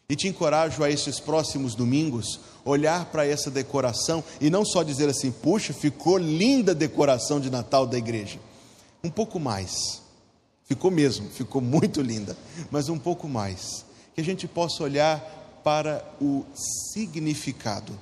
E 0.09 0.15
te 0.15 0.27
encorajo 0.27 0.83
a 0.83 0.89
esses 0.89 1.19
próximos 1.19 1.73
domingos 1.75 2.39
olhar 2.65 3.05
para 3.05 3.25
essa 3.25 3.49
decoração 3.49 4.23
e 4.41 4.49
não 4.49 4.65
só 4.65 4.83
dizer 4.83 5.09
assim: 5.09 5.31
puxa, 5.31 5.73
ficou 5.73 6.17
linda 6.17 6.73
a 6.73 6.75
decoração 6.75 7.39
de 7.39 7.49
Natal 7.49 7.87
da 7.87 7.97
igreja. 7.97 8.37
Um 9.03 9.09
pouco 9.09 9.39
mais. 9.39 10.01
Ficou 10.65 10.91
mesmo, 10.91 11.29
ficou 11.29 11.61
muito 11.61 12.01
linda, 12.01 12.35
mas 12.69 12.89
um 12.89 12.99
pouco 12.99 13.29
mais. 13.29 13.85
Que 14.13 14.21
a 14.21 14.23
gente 14.23 14.47
possa 14.47 14.83
olhar 14.83 15.61
para 15.63 16.03
o 16.19 16.43
significado. 16.91 17.97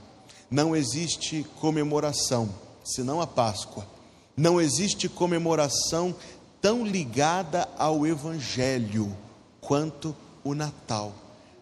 Não 0.49 0.75
existe 0.75 1.45
comemoração 1.59 2.49
senão 2.83 3.21
a 3.21 3.27
Páscoa. 3.27 3.87
Não 4.35 4.59
existe 4.59 5.07
comemoração 5.07 6.15
tão 6.61 6.85
ligada 6.85 7.67
ao 7.77 8.07
Evangelho 8.07 9.15
quanto 9.73 10.15
o 10.43 10.53
Natal. 10.53 11.11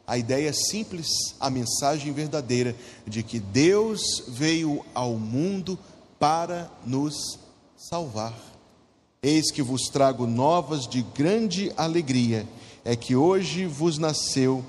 A 0.06 0.17
ideia 0.17 0.50
é 0.50 0.52
simples, 0.52 1.08
a 1.39 1.50
mensagem 1.50 2.12
verdadeira 2.12 2.76
de 3.08 3.24
que 3.24 3.39
Deus 3.39 4.02
veio 4.28 4.84
ao 4.93 5.13
mundo 5.13 5.80
para 6.19 6.69
nos 6.86 7.39
salvar. 7.78 8.38
Eis 9.24 9.50
que 9.50 9.62
vos 9.62 9.84
trago 9.84 10.28
novas 10.28 10.89
de 10.89 11.02
grande 11.02 11.71
alegria, 11.78 12.45
é 12.84 12.97
que 12.97 13.15
hoje 13.15 13.65
vos 13.65 13.97
nasceu, 13.97 14.62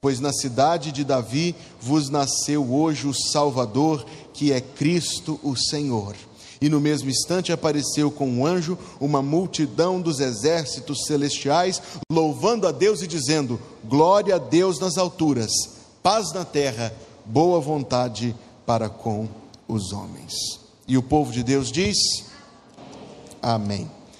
pois 0.00 0.20
na 0.20 0.32
cidade 0.32 0.92
de 0.92 1.02
Davi 1.02 1.52
vos 1.80 2.10
nasceu 2.10 2.72
hoje 2.72 3.08
o 3.08 3.12
Salvador, 3.12 4.06
que 4.32 4.52
é 4.52 4.60
Cristo 4.60 5.40
o 5.42 5.56
Senhor. 5.56 6.14
E 6.64 6.68
no 6.70 6.80
mesmo 6.80 7.10
instante 7.10 7.52
apareceu 7.52 8.10
com 8.10 8.26
um 8.26 8.46
anjo 8.46 8.78
uma 8.98 9.20
multidão 9.20 10.00
dos 10.00 10.18
exércitos 10.18 11.04
celestiais, 11.04 11.82
louvando 12.10 12.66
a 12.66 12.72
Deus 12.72 13.02
e 13.02 13.06
dizendo: 13.06 13.60
Glória 13.84 14.36
a 14.36 14.38
Deus 14.38 14.80
nas 14.80 14.96
alturas, 14.96 15.50
paz 16.02 16.32
na 16.32 16.42
terra, 16.42 16.90
boa 17.22 17.60
vontade 17.60 18.34
para 18.64 18.88
com 18.88 19.28
os 19.68 19.92
homens. 19.92 20.32
E 20.88 20.96
o 20.96 21.02
povo 21.02 21.30
de 21.30 21.42
Deus 21.42 21.70
diz: 21.70 21.98
Amém. 23.42 23.86